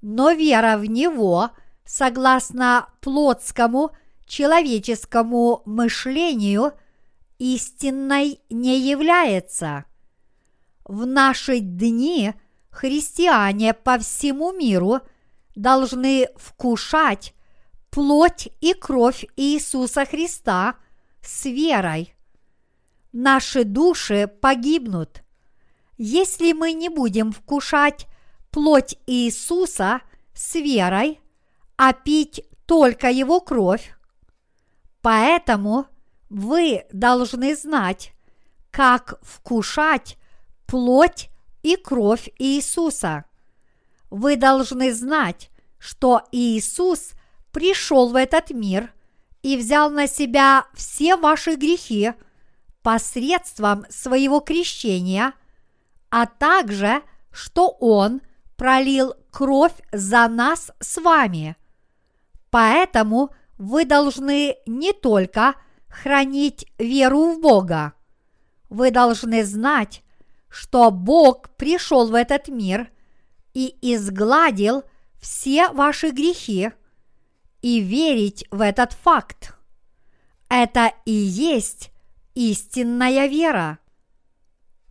но 0.00 0.32
вера 0.32 0.76
в 0.78 0.86
Него, 0.86 1.50
согласно 1.84 2.88
плотскому 3.00 3.92
человеческому 4.26 5.62
мышлению, 5.66 6.72
истинной 7.38 8.40
не 8.50 8.78
является. 8.78 9.84
В 10.84 11.06
наши 11.06 11.60
дни 11.60 12.32
христиане 12.70 13.74
по 13.74 13.98
всему 13.98 14.52
миру 14.52 15.00
должны 15.54 16.28
вкушать 16.36 17.34
плоть 17.90 18.48
и 18.60 18.72
кровь 18.72 19.26
Иисуса 19.36 20.06
Христа 20.06 20.76
с 21.20 21.44
верой. 21.44 22.11
Наши 23.12 23.64
души 23.64 24.26
погибнут. 24.26 25.22
Если 25.98 26.52
мы 26.52 26.72
не 26.72 26.88
будем 26.88 27.30
вкушать 27.32 28.06
плоть 28.50 28.96
Иисуса 29.06 30.00
с 30.34 30.54
верой, 30.54 31.20
а 31.76 31.92
пить 31.92 32.44
только 32.66 33.10
Его 33.10 33.40
кровь, 33.40 33.94
поэтому 35.02 35.86
вы 36.30 36.86
должны 36.92 37.54
знать, 37.54 38.14
как 38.70 39.18
вкушать 39.22 40.16
плоть 40.66 41.28
и 41.62 41.76
кровь 41.76 42.30
Иисуса. 42.38 43.26
Вы 44.10 44.36
должны 44.36 44.92
знать, 44.94 45.50
что 45.78 46.22
Иисус 46.32 47.12
пришел 47.50 48.08
в 48.08 48.16
этот 48.16 48.50
мир 48.50 48.92
и 49.42 49.56
взял 49.56 49.90
на 49.90 50.06
себя 50.06 50.66
все 50.72 51.16
ваши 51.16 51.56
грехи 51.56 52.12
посредством 52.82 53.84
своего 53.88 54.40
крещения, 54.40 55.32
а 56.10 56.26
также, 56.26 57.02
что 57.30 57.68
Он 57.80 58.20
пролил 58.56 59.14
кровь 59.30 59.74
за 59.92 60.28
нас 60.28 60.70
с 60.80 61.00
вами. 61.00 61.56
Поэтому 62.50 63.30
вы 63.58 63.84
должны 63.84 64.56
не 64.66 64.92
только 64.92 65.54
хранить 65.88 66.66
веру 66.78 67.32
в 67.32 67.40
Бога, 67.40 67.94
вы 68.68 68.90
должны 68.90 69.44
знать, 69.44 70.02
что 70.48 70.90
Бог 70.90 71.50
пришел 71.56 72.08
в 72.08 72.14
этот 72.14 72.48
мир 72.48 72.90
и 73.54 73.76
изгладил 73.80 74.84
все 75.20 75.68
ваши 75.70 76.10
грехи, 76.10 76.72
и 77.62 77.80
верить 77.80 78.44
в 78.50 78.60
этот 78.60 78.92
факт. 78.92 79.54
Это 80.48 80.92
и 81.04 81.12
есть 81.12 81.91
истинная 82.34 83.26
вера. 83.26 83.78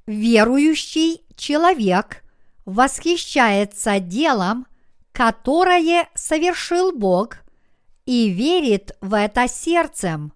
Верующий 0.05 1.23
человек 1.35 2.23
восхищается 2.65 3.99
делом, 3.99 4.67
которое 5.11 6.09
совершил 6.15 6.91
Бог, 6.91 7.37
и 8.05 8.29
верит 8.29 8.97
в 9.01 9.13
это 9.13 9.47
сердцем, 9.47 10.33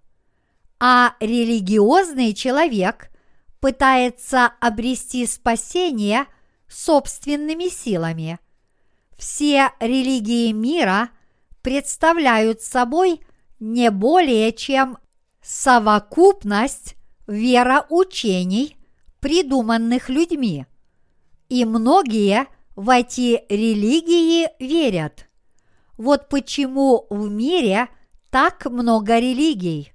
а 0.78 1.14
религиозный 1.20 2.32
человек 2.32 3.10
пытается 3.60 4.52
обрести 4.60 5.26
спасение 5.26 6.26
собственными 6.68 7.68
силами. 7.68 8.38
Все 9.16 9.70
религии 9.80 10.52
мира 10.52 11.10
представляют 11.62 12.62
собой 12.62 13.20
не 13.58 13.90
более 13.90 14.52
чем 14.52 14.98
совокупность 15.46 16.96
вероучений, 17.28 18.76
придуманных 19.20 20.08
людьми. 20.08 20.66
И 21.48 21.64
многие 21.64 22.46
в 22.74 22.90
эти 22.90 23.44
религии 23.48 24.48
верят. 24.58 25.28
Вот 25.96 26.28
почему 26.28 27.06
в 27.10 27.30
мире 27.30 27.88
так 28.30 28.66
много 28.66 29.18
религий. 29.18 29.92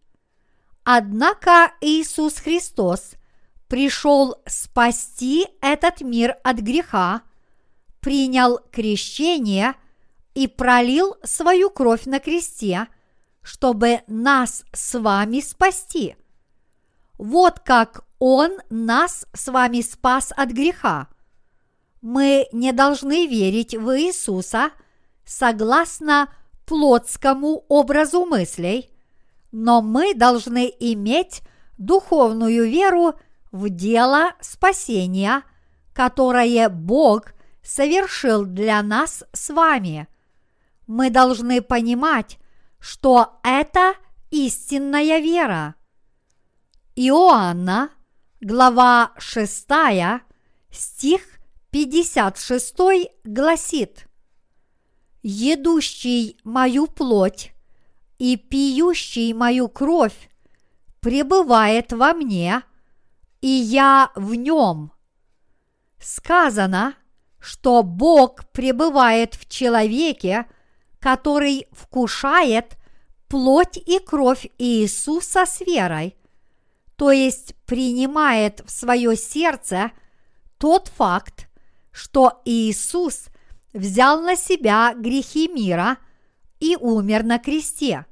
Однако 0.84 1.74
Иисус 1.82 2.36
Христос 2.36 3.12
пришел 3.68 4.38
спасти 4.48 5.46
этот 5.62 6.02
мир 6.02 6.38
от 6.44 6.58
греха, 6.60 7.22
принял 8.00 8.60
крещение 8.72 9.76
и 10.34 10.48
пролил 10.48 11.18
свою 11.24 11.70
кровь 11.70 12.06
на 12.06 12.20
кресте, 12.20 12.88
чтобы 13.42 14.02
нас 14.08 14.64
с 14.74 15.00
вами 15.00 15.40
спасти. 15.40 16.16
Вот 17.18 17.60
как 17.60 18.06
Он 18.20 18.58
нас 18.70 19.26
с 19.34 19.52
вами 19.52 19.82
спас 19.82 20.32
от 20.36 20.50
греха. 20.50 21.08
Мы 22.02 22.48
не 22.52 22.72
должны 22.72 23.28
верить 23.28 23.76
в 23.76 23.98
Иисуса 24.00 24.72
согласно 25.26 26.34
плотскому 26.66 27.66
образу 27.68 28.26
мыслей, 28.26 28.90
но 29.52 29.82
мы 29.82 30.14
должны 30.14 30.74
иметь 30.80 31.42
духовную 31.78 32.70
веру– 32.70 33.16
в 33.52 33.70
дело 33.70 34.34
спасения, 34.40 35.44
которое 35.94 36.70
Бог 36.70 37.34
совершил 37.64 38.46
для 38.46 38.82
нас 38.82 39.24
с 39.34 39.50
вами. 39.50 40.08
Мы 40.88 41.10
должны 41.10 41.62
понимать, 41.62 42.40
что 42.82 43.40
это 43.44 43.94
истинная 44.32 45.20
вера. 45.20 45.76
Иоанна, 46.96 47.92
глава 48.42 49.14
6, 49.18 49.68
стих 50.72 51.22
56 51.70 52.76
гласит 53.24 54.08
«Едущий 55.24 56.38
мою 56.44 56.88
плоть 56.88 57.54
и 58.18 58.36
пьющий 58.36 59.34
мою 59.34 59.70
кровь 59.70 60.30
пребывает 61.00 61.94
во 61.94 62.14
мне, 62.14 62.64
и 63.42 63.48
я 63.48 64.12
в 64.16 64.36
нем. 64.36 64.92
Сказано, 66.00 66.96
что 67.40 67.84
Бог 67.84 68.46
пребывает 68.52 69.36
в 69.36 69.48
человеке, 69.48 70.46
который 71.02 71.68
вкушает 71.72 72.78
плоть 73.28 73.78
и 73.78 74.00
кровь 74.00 74.48
Иисуса 74.58 75.46
с 75.46 75.60
верой, 75.62 76.16
то 76.96 77.12
есть 77.12 77.56
принимает 77.66 78.62
в 78.66 78.72
свое 78.72 79.18
сердце 79.18 79.92
тот 80.58 80.88
факт, 80.90 81.50
что 81.92 82.42
Иисус 82.46 83.26
взял 83.74 84.22
на 84.22 84.36
себя 84.36 84.94
грехи 84.96 85.48
мира 85.48 85.98
и 86.60 86.78
умер 86.78 87.24
на 87.24 87.40
кресте. 87.40 88.06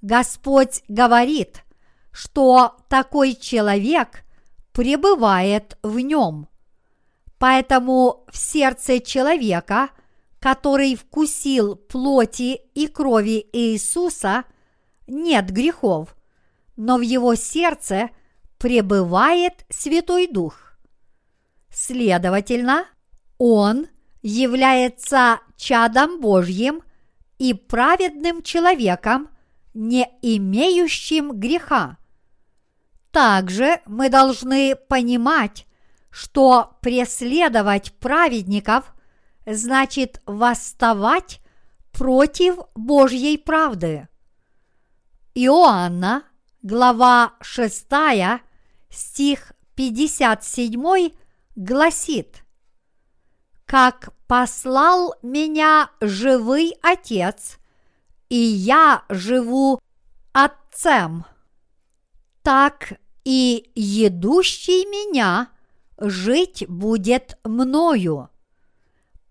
Господь 0.00 0.82
говорит, 0.88 1.64
что 2.12 2.76
такой 2.88 3.34
человек 3.34 4.22
пребывает 4.72 5.76
в 5.82 5.98
нем. 5.98 6.48
Поэтому 7.38 8.24
в 8.30 8.36
сердце 8.36 9.00
человека, 9.00 9.90
который 10.46 10.94
вкусил 10.94 11.74
плоти 11.74 12.60
и 12.72 12.86
крови 12.86 13.48
Иисуса, 13.52 14.44
нет 15.08 15.50
грехов, 15.50 16.14
но 16.76 16.98
в 16.98 17.00
его 17.00 17.34
сердце 17.34 18.10
пребывает 18.56 19.66
Святой 19.68 20.28
Дух. 20.28 20.78
Следовательно, 21.68 22.86
он 23.38 23.88
является 24.22 25.40
чадом 25.56 26.20
Божьим 26.20 26.80
и 27.38 27.52
праведным 27.52 28.40
человеком, 28.42 29.30
не 29.74 30.08
имеющим 30.22 31.32
греха. 31.40 31.98
Также 33.10 33.80
мы 33.84 34.10
должны 34.10 34.76
понимать, 34.76 35.66
что 36.08 36.78
преследовать 36.82 37.92
праведников 37.94 38.94
значит 39.46 40.20
восставать 40.26 41.40
против 41.92 42.58
Божьей 42.74 43.38
правды. 43.38 44.08
Иоанна, 45.34 46.24
глава 46.62 47.34
6, 47.40 47.86
стих 48.90 49.52
57 49.76 51.10
гласит 51.54 52.42
«Как 53.64 54.12
послал 54.26 55.14
меня 55.22 55.90
живый 56.00 56.74
Отец, 56.82 57.58
и 58.28 58.36
я 58.36 59.04
живу 59.08 59.80
Отцем, 60.32 61.24
так 62.42 62.94
и 63.24 63.70
едущий 63.74 64.84
меня 64.86 65.48
жить 65.98 66.64
будет 66.68 67.38
мною». 67.44 68.30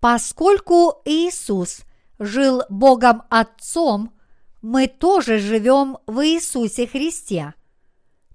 Поскольку 0.08 1.02
Иисус 1.04 1.80
жил 2.20 2.62
Богом 2.68 3.24
Отцом, 3.28 4.14
мы 4.62 4.86
тоже 4.86 5.40
живем 5.40 5.98
в 6.06 6.24
Иисусе 6.24 6.86
Христе. 6.86 7.54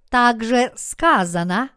Также 0.09 0.73
сказано, 0.75 1.69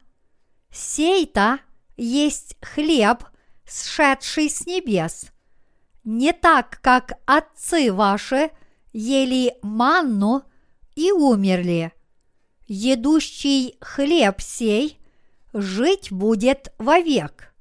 сей-то 0.72 1.60
есть 1.96 2.56
хлеб, 2.60 3.22
сшедший 3.64 4.50
с 4.50 4.66
небес, 4.66 5.26
не 6.02 6.32
так, 6.32 6.80
как 6.82 7.12
отцы 7.24 7.92
ваши 7.92 8.50
ели 8.92 9.54
манну 9.62 10.42
и 10.96 11.12
умерли. 11.12 11.92
Едущий 12.66 13.78
хлеб 13.80 14.40
сей 14.40 14.98
жить 15.52 16.10
будет 16.10 16.74
вовек. 16.78 17.54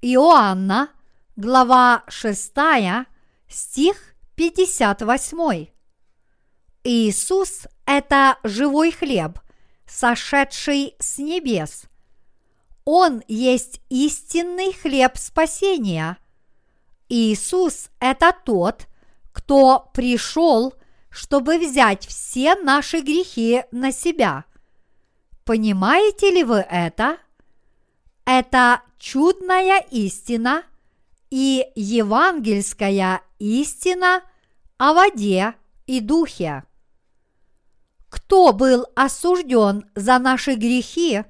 Иоанна– 0.00 0.88
глава 1.42 2.04
6, 2.06 2.52
стих 3.48 4.14
58. 4.36 5.66
Иисус– 6.84 7.66
это 7.84 8.38
живой 8.44 8.92
хлеб, 8.92 9.40
сошедший 9.84 10.94
с 11.00 11.18
небес. 11.18 11.86
Он 12.84 13.24
есть 13.26 13.80
истинный 13.88 14.72
хлеб 14.72 15.16
спасения. 15.16 16.16
Иисус– 17.08 17.90
это 17.98 18.32
тот, 18.44 18.86
кто 19.32 19.90
пришел, 19.92 20.74
чтобы 21.10 21.58
взять 21.58 22.06
все 22.06 22.54
наши 22.54 23.00
грехи 23.00 23.64
на 23.72 23.90
себя. 23.90 24.44
Понимаете 25.44 26.30
ли 26.30 26.44
вы 26.44 26.58
это? 26.58 27.18
Это 28.24 28.82
чудная 29.00 29.80
истина– 29.90 30.62
и 31.32 31.66
евангельская 31.74 33.22
истина 33.38 34.22
о 34.76 34.92
воде 34.92 35.54
и 35.86 36.00
духе. 36.00 36.64
Кто 38.10 38.52
был 38.52 38.84
осужден 38.94 39.86
за 39.94 40.18
наши 40.18 40.56
грехи, 40.56 41.24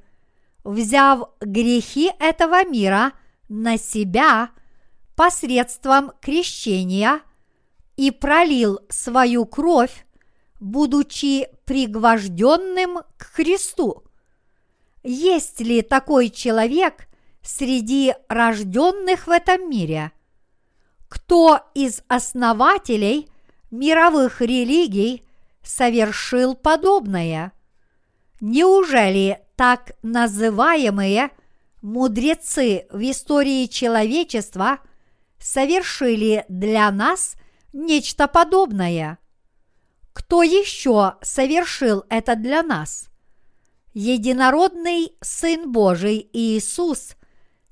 взяв 0.64 1.30
грехи 1.40 2.10
этого 2.18 2.68
мира 2.68 3.12
на 3.48 3.78
себя 3.78 4.50
посредством 5.14 6.10
крещения 6.20 7.20
и 7.96 8.10
пролил 8.10 8.80
свою 8.88 9.46
кровь, 9.46 10.04
будучи 10.58 11.46
пригвожденным 11.64 13.02
к 13.16 13.34
Христу? 13.34 14.02
Есть 15.04 15.60
ли 15.60 15.80
такой 15.80 16.28
человек– 16.28 17.06
среди 17.42 18.14
рожденных 18.28 19.26
в 19.26 19.30
этом 19.30 19.68
мире. 19.68 20.12
Кто 21.08 21.60
из 21.74 22.02
основателей 22.08 23.28
мировых 23.70 24.40
религий 24.40 25.26
совершил 25.62 26.54
подобное? 26.54 27.52
Неужели 28.40 29.40
так 29.56 29.92
называемые 30.02 31.30
мудрецы 31.82 32.86
в 32.90 32.98
истории 33.10 33.66
человечества 33.66 34.78
совершили 35.38 36.44
для 36.48 36.90
нас 36.90 37.34
нечто 37.72 38.28
подобное? 38.28 39.18
Кто 40.12 40.42
еще 40.42 41.16
совершил 41.22 42.04
это 42.08 42.36
для 42.36 42.62
нас? 42.62 43.08
Единородный 43.94 45.12
Сын 45.20 45.70
Божий 45.70 46.28
Иисус– 46.32 47.16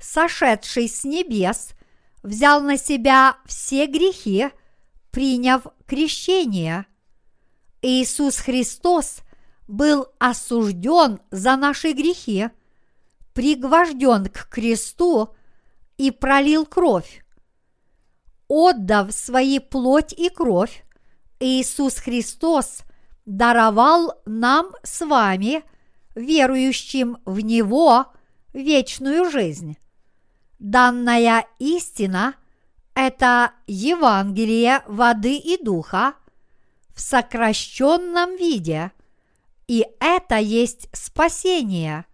сошедший 0.01 0.89
с 0.89 1.05
небес, 1.05 1.71
взял 2.23 2.61
на 2.61 2.77
себя 2.77 3.37
все 3.47 3.87
грехи, 3.87 4.49
приняв 5.11 5.67
крещение. 5.87 6.87
Иисус 7.83 8.39
Христос 8.39 9.19
был 9.69 10.09
осужден 10.19 11.21
за 11.31 11.57
наши 11.57 11.93
грехи, 11.93 12.51
пригвожден 13.35 14.27
к 14.27 14.49
кресту 14.49 15.35
и 15.97 16.11
пролил 16.11 16.67
кровь. 16.67 17.25
Отдав 18.49 19.13
свои 19.13 19.61
плоть 19.61 20.13
и 20.13 20.29
кровь, 20.29 20.85
Иисус 21.39 21.95
Христос 21.97 22.83
даровал 23.25 24.21
нам 24.27 24.73
с 24.83 25.07
вами, 25.07 25.63
верующим 26.15 27.19
в 27.25 27.41
Него, 27.41 28.07
вечную 28.53 29.31
жизнь. 29.31 29.77
Данная 30.61 31.47
истина– 31.59 32.35
это 32.95 33.53
Евангелие 33.67 34.83
воды 34.87 35.39
и 35.39 35.57
духа 35.57 36.13
в 36.95 37.01
сокращенном 37.01 38.37
виде, 38.37 38.93
и 39.69 39.87
это 40.01 40.37
есть 40.37 40.91
спасение. 40.93 42.05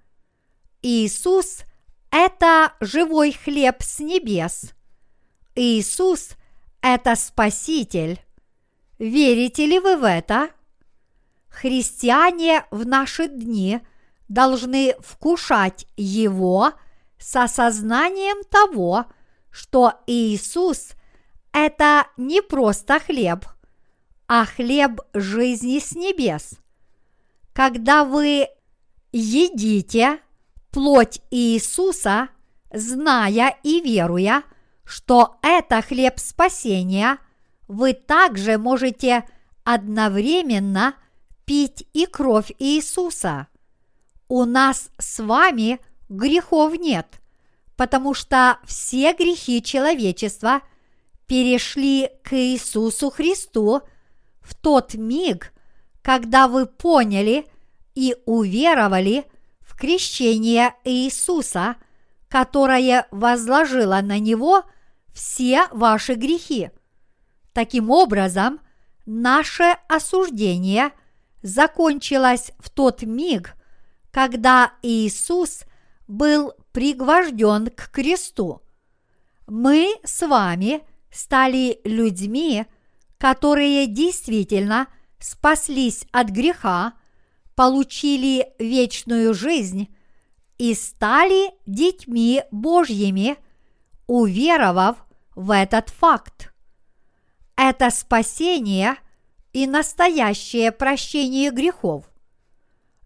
Иисус– 0.81 1.65
это 2.13 2.73
живой 2.79 3.33
хлеб 3.33 3.83
с 3.83 3.99
небес. 3.99 4.75
Иисус– 5.57 6.37
это 6.83 7.17
Спаситель. 7.17 8.21
Верите 9.01 9.67
ли 9.67 9.81
вы 9.81 9.97
в 9.97 10.05
это? 10.05 10.51
Христиане 11.49 12.65
в 12.71 12.87
наши 12.87 13.27
дни 13.27 13.81
должны 14.29 14.95
вкушать 15.01 15.89
Его– 15.97 16.75
с 17.19 17.37
осознанием 17.37 18.45
того, 18.45 19.07
что 19.51 19.95
Иисус– 20.07 20.91
это 21.53 22.07
не 22.17 22.43
просто 22.43 23.01
хлеб, 23.01 23.47
а 24.29 24.45
хлеб 24.45 25.01
жизни 25.15 25.79
с 25.79 25.93
небес. 25.93 26.59
Когда 27.53 28.05
вы 28.05 28.49
едите 29.13 30.19
плоть 30.71 31.23
Иисуса, 31.31 32.29
зная 32.71 33.57
и 33.63 33.81
веруя, 33.81 34.43
что 34.85 35.39
это 35.43 35.81
хлеб 35.81 36.19
спасения, 36.19 37.19
вы 37.67 37.95
также 37.95 38.59
можете 38.59 39.25
одновременно 39.65 40.95
пить 41.47 41.89
и 41.95 42.05
кровь 42.07 42.53
Иисуса. 42.59 43.49
У 44.29 44.45
нас 44.45 44.91
с 44.99 45.21
вами– 45.21 45.81
грехов 46.09 46.75
нет, 46.75 47.21
потому 47.77 48.15
что 48.15 48.59
все 48.65 49.13
грехи 49.13 49.63
человечества 49.63 50.63
перешли 51.27 52.11
к 52.23 52.33
Иисусу 52.35 53.11
Христу 53.11 53.83
в 54.41 54.55
тот 54.55 54.95
миг, 54.95 55.53
когда 56.03 56.49
вы 56.49 56.67
поняли 56.67 57.47
и 57.95 58.17
уверовали 58.27 59.25
в 59.61 59.77
крещение 59.77 60.75
Иисуса, 60.85 61.77
которое 62.29 63.07
возложило 63.11 64.01
на 64.03 64.19
Него 64.19 64.63
все 65.13 65.67
ваши 65.73 66.15
грехи. 66.15 66.71
Таким 67.53 67.91
образом, 67.91 68.61
наше 69.07 69.77
осуждение 69.89 70.91
закончилось 71.43 72.53
в 72.59 72.71
тот 72.71 73.03
миг, 73.03 73.55
когда 74.13 74.73
Иисус– 74.83 75.65
был 76.07 76.53
пригвожден 76.73 77.69
к 77.69 77.91
кресту. 77.91 78.63
Мы 79.47 79.97
с 80.05 80.27
вами 80.27 80.83
стали 81.11 81.81
людьми, 81.85 82.67
которые 83.19 83.87
действительно 83.87 84.89
спаслись 85.19 86.05
от 86.13 86.29
греха, 86.29 86.95
получили 87.55 88.49
вечную 88.59 89.35
жизнь 89.35 89.89
и 90.59 90.75
стали 90.75 91.51
детьми 91.67 92.43
Божьими, 92.51 93.37
уверовав 94.07 94.97
в 95.35 95.51
этот 95.51 95.89
факт. 95.91 96.53
Это 97.57 97.91
спасение 97.91 98.97
и 99.53 99.67
настоящее 99.67 100.73
прощение 100.73 101.51
грехов. 101.51 102.05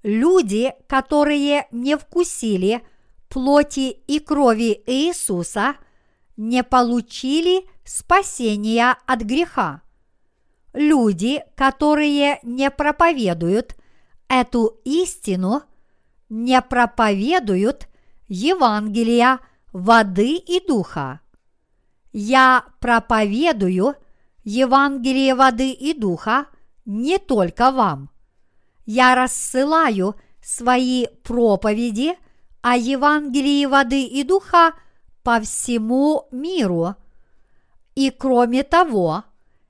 Люди, 0.03 0.72
которые 0.86 1.66
не 1.70 1.96
вкусили 1.96 2.82
плоти 3.28 3.90
и 4.07 4.18
крови 4.18 4.82
Иисуса 4.86 5.76
не 6.36 6.62
получили 6.62 7.68
спасения 7.84 8.96
от 9.07 9.20
греха. 9.20 9.82
Люди, 10.72 11.42
которые 11.55 12.38
не 12.42 12.70
проповедуют 12.70 13.76
эту 14.28 14.80
истину, 14.84 15.62
не 16.28 16.62
проповедуют 16.62 17.88
Евангелия 18.28 19.40
воды 19.72 20.36
и 20.36 20.64
духа. 20.66 21.20
Я 22.12 22.64
проповедую 22.80 23.96
Евангелие 24.44 25.34
воды 25.34 25.72
и 25.72 25.92
духа 25.92 26.46
не 26.84 27.18
только 27.18 27.70
вам. 27.70 28.11
Я 28.93 29.14
рассылаю 29.14 30.16
свои 30.43 31.07
проповеди 31.22 32.18
о 32.61 32.76
Евангелии 32.76 33.64
воды 33.66 34.03
и 34.03 34.24
духа 34.24 34.72
по 35.22 35.38
всему 35.38 36.26
миру. 36.32 36.97
И 37.95 38.11
кроме 38.11 38.64
того, 38.64 39.22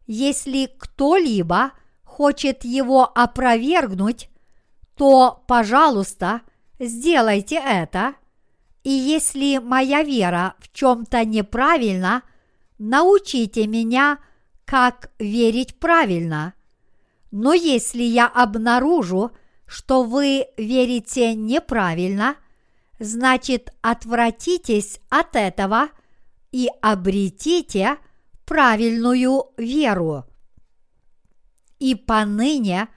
если 0.06 0.74
кто-либо 0.74 1.72
хочет 2.02 2.64
его 2.64 3.12
опровергнуть, 3.14 4.30
то, 4.96 5.44
пожалуйста, 5.46 6.40
сделайте 6.78 7.56
это. 7.56 8.14
И 8.84 8.90
если 8.90 9.58
моя 9.58 10.02
вера 10.02 10.54
в 10.60 10.72
чем-то 10.72 11.26
неправильна, 11.26 12.22
научите 12.78 13.66
меня, 13.66 14.18
как 14.64 15.10
верить 15.18 15.78
правильно. 15.78 16.54
Но 17.30 17.52
если 17.52 18.02
я 18.02 18.26
обнаружу, 18.26 19.30
что 19.66 20.02
вы 20.02 20.46
верите 20.56 21.34
неправильно, 21.34 22.36
значит 22.98 23.72
отвратитесь 23.82 25.00
от 25.08 25.36
этого 25.36 25.88
и 26.50 26.68
обретите 26.82 27.98
правильную 28.44 29.52
веру. 29.56 30.24
И 31.78 31.94
поныне 31.94 32.88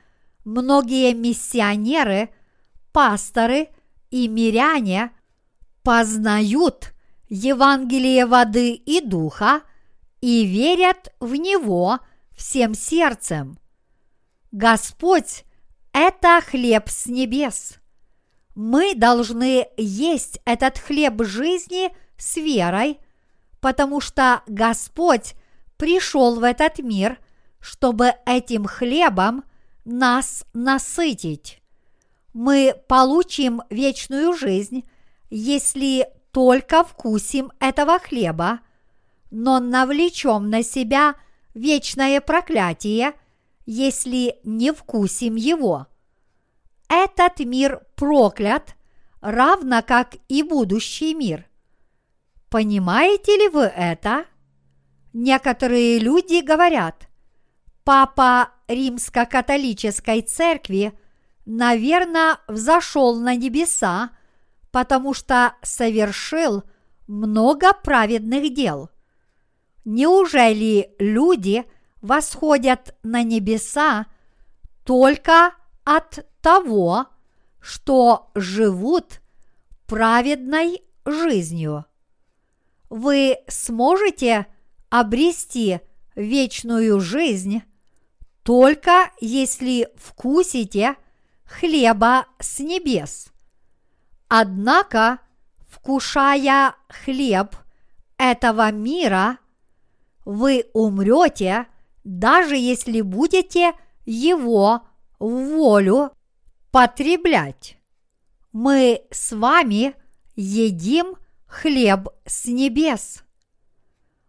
многие 0.43 1.13
миссионеры, 1.13 2.29
пасторы 2.91 3.69
и 4.09 4.27
миряне 4.27 5.11
познают 5.83 6.93
Евангелие 7.29 8.25
воды 8.25 8.73
и 8.73 8.99
духа 8.99 9.61
и 10.21 10.45
верят 10.45 11.13
в 11.19 11.35
него 11.35 11.99
всем 12.35 12.73
сердцем. 12.73 13.57
Господь– 14.53 15.45
это 15.93 16.39
хлеб 16.39 16.87
с 16.87 17.07
небес. 17.07 17.79
Мы 18.53 18.93
должны 18.93 19.67
есть 19.77 20.39
этот 20.45 20.77
хлеб 20.77 21.23
жизни 21.23 21.91
с 22.19 22.37
верой, 22.37 22.99
потому 23.59 23.99
что 23.99 24.43
Господь 24.45 25.33
пришел 25.75 26.39
в 26.39 26.43
этот 26.43 26.77
мир, 26.77 27.17
чтобы 27.59 28.13
этим 28.27 28.65
хлебом 28.65 29.43
нас 29.85 30.45
насытить. 30.53 31.59
Мы 32.33 32.75
получим 32.87 33.63
вечную 33.71 34.37
жизнь, 34.37 34.87
если 35.31 36.07
только 36.31 36.83
вкусим 36.83 37.51
этого 37.59 37.97
хлеба, 37.97 38.59
но 39.31 39.59
навлечем 39.59 40.51
на 40.51 40.61
себя 40.61 41.15
вечное 41.55 42.21
проклятие, 42.21 43.13
если 43.65 44.37
не 44.43 44.71
вкусим 44.71 45.35
его. 45.35 45.87
Этот 46.89 47.39
мир 47.39 47.81
проклят, 47.95 48.75
равно 49.21 49.81
как 49.85 50.15
и 50.27 50.43
будущий 50.43 51.13
мир. 51.13 51.47
Понимаете 52.49 53.35
ли 53.37 53.47
вы 53.49 53.63
это? 53.63 54.25
Некоторые 55.13 55.99
люди 55.99 56.43
говорят, 56.43 57.07
папа 57.83 58.51
римско-католической 58.67 60.21
церкви, 60.21 60.93
наверное, 61.45 62.37
взошел 62.47 63.15
на 63.15 63.35
небеса, 63.35 64.11
потому 64.71 65.13
что 65.13 65.55
совершил 65.61 66.63
много 67.07 67.73
праведных 67.73 68.53
дел. 68.53 68.89
Неужели 69.85 70.95
люди 70.97 71.65
восходят 72.03 72.95
на 73.01 73.23
небеса 73.23 74.05
только 74.83 75.55
от 75.85 76.27
того, 76.41 77.07
что 77.59 78.29
живут 78.35 79.21
праведной 79.87 80.83
жизнью? 81.05 81.85
Вы 82.89 83.37
сможете 83.47 84.45
обрести 84.89 85.79
вечную 86.13 86.99
жизнь 86.99 87.63
только 88.43 89.09
если 89.21 89.87
вкусите 89.95 90.97
хлеба 91.45 92.25
с 92.39 92.59
небес. 92.59 93.27
Однако, 94.27 95.19
вкушая 95.67 96.75
хлеб 96.89 97.55
этого 98.17 98.69
мира, 98.71 99.37
вы 100.25 100.65
умрете, 100.73 101.67
даже 102.03 102.55
если 102.55 103.01
будете 103.01 103.73
его 104.05 104.81
волю 105.19 106.11
потреблять. 106.71 107.77
Мы 108.51 109.03
с 109.11 109.31
вами 109.31 109.95
едим 110.35 111.15
хлеб 111.47 112.09
с 112.25 112.45
небес. 112.45 113.23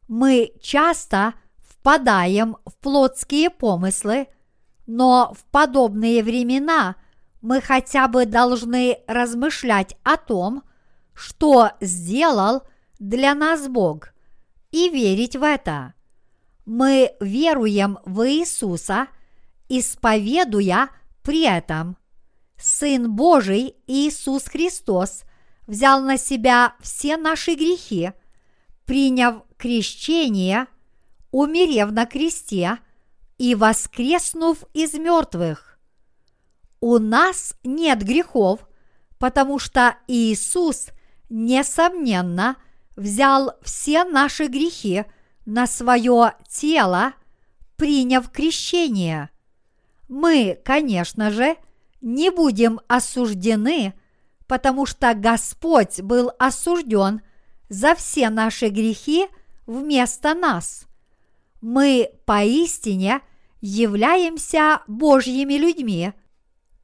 Мы 0.09 0.53
часто 0.61 1.35
впадаем 1.63 2.57
в 2.67 2.77
плотские 2.79 3.51
помыслы, 3.51 4.29
но 4.87 5.35
в 5.35 5.45
подобные 5.47 6.23
времена 6.23 6.97
мы 7.41 7.61
хотя 7.61 8.09
бы 8.09 8.27
должны 8.27 8.99
размышлять 9.07 9.97
о 10.03 10.17
том, 10.17 10.63
что 11.15 11.73
сделал 11.81 12.63
для 12.99 13.35
нас 13.35 13.69
Бог, 13.69 14.15
и 14.71 14.89
верить 14.89 15.37
в 15.37 15.43
это. 15.43 15.95
Мы 16.65 17.13
веруем 17.21 17.99
в 18.05 18.27
Иисуса, 18.29 19.09
исповедуя 19.69 20.91
при 21.23 21.45
этом 21.45 21.97
Сын 22.57 23.11
Божий 23.15 23.77
Иисус 23.87 24.45
Христос 24.45 25.25
взял 25.67 26.01
на 26.01 26.19
себя 26.19 26.75
все 26.81 27.17
наши 27.17 27.55
грехи, 27.55 28.13
приняв 28.87 29.43
крещение– 29.57 30.67
умерев 31.35 31.91
на 31.91 32.07
кресте 32.07 32.79
и 33.39 33.57
воскреснув 33.57 34.63
из 34.73 34.95
мертвых. 34.95 35.81
У 36.81 36.99
нас 36.99 37.57
нет 37.65 38.05
грехов, 38.05 38.61
потому 39.19 39.59
что 39.59 39.97
Иисус, 40.07 40.91
несомненно, 41.29 42.55
взял 42.95 43.55
все 43.63 44.05
наши 44.05 44.47
грехи 44.47 45.07
на 45.45 45.67
свое 45.67 46.35
тело, 46.49 47.15
приняв 47.77 48.31
крещение. 48.31 49.31
Мы, 50.09 50.59
конечно 50.65 51.31
же, 51.31 51.57
не 52.01 52.31
будем 52.31 52.81
осуждены, 52.89 53.95
потому 54.47 54.87
что 54.87 55.15
Господь 55.15 56.01
был 56.01 56.31
осужден 56.39 57.23
за 57.69 57.95
все 57.95 58.31
наши 58.31 58.69
грехи 58.69 59.27
вместо 59.67 60.35
нас 60.35 60.87
мы 61.65 62.11
поистине 62.27 63.23
являемся 63.63 64.83
Божьими 64.87 65.55
людьми, 65.55 66.13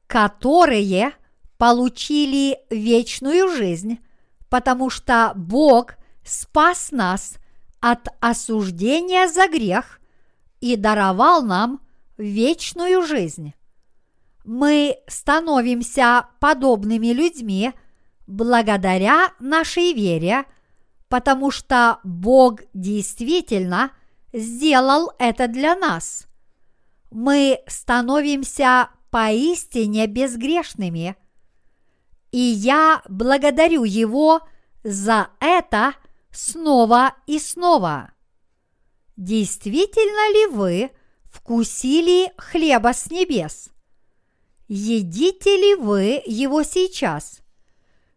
которые 0.07 1.13
получили 1.59 2.57
вечную 2.71 3.55
жизнь, 3.55 3.99
потому 4.49 4.89
что 4.89 5.33
Бог 5.35 5.93
спас 6.25 6.91
нас 6.91 7.35
от 7.81 8.07
осуждения 8.19 9.27
за 9.27 9.47
грех 9.47 9.99
и 10.61 10.75
даровал 10.75 11.43
нам 11.43 11.81
вечную 12.17 13.05
жизнь. 13.05 13.53
Мы 14.45 14.97
становимся 15.07 16.27
подобными 16.39 17.07
людьми 17.07 17.73
благодаря 18.27 19.33
нашей 19.39 19.93
вере, 19.93 20.45
потому 21.09 21.51
что 21.51 21.99
Бог 22.03 22.61
действительно– 22.73 23.91
сделал 24.33 25.11
это 25.19 25.47
для 25.47 25.75
нас. 25.75 26.27
Мы 27.09 27.59
становимся 27.67 28.89
поистине 29.09 30.07
безгрешными. 30.07 31.15
И 32.31 32.39
я 32.39 33.01
благодарю 33.09 33.83
Его 33.83 34.41
за 34.83 35.29
это 35.39 35.93
снова 36.31 37.15
и 37.27 37.39
снова. 37.39 38.11
Действительно 39.17 40.33
ли 40.33 40.45
вы 40.47 40.91
вкусили 41.29 42.31
хлеба 42.37 42.93
с 42.93 43.09
небес? 43.09 43.69
Едите 44.67 45.57
ли 45.57 45.75
вы 45.75 46.21
его 46.25 46.63
сейчас? 46.63 47.41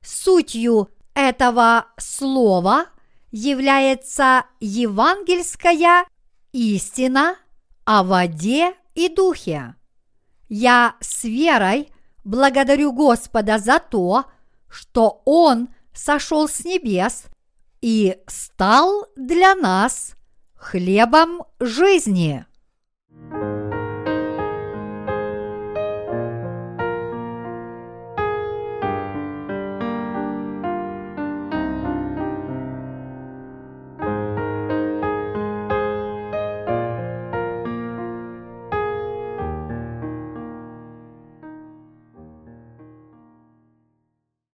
Сутью 0.03 0.91
этого 1.15 1.87
слова 1.97 2.87
является 3.31 4.45
евангельская 4.61 6.07
истина 6.53 7.37
о 7.85 8.05
воде 8.05 8.75
и 8.95 9.09
духе. 9.09 9.75
Я 10.49 10.97
с 11.01 11.25
верой 11.25 11.91
благодарю 12.25 12.93
Господа 12.93 13.59
за 13.59 13.81
то, 13.81 14.25
что 14.69 15.23
Он 15.25 15.69
сошел 15.93 16.49
с 16.49 16.65
небес 16.65 17.25
и 17.85 18.17
стал 18.27 19.09
для 19.15 19.55
нас 19.55 20.15
хлебом 20.55 21.43
жизни. 21.61 22.47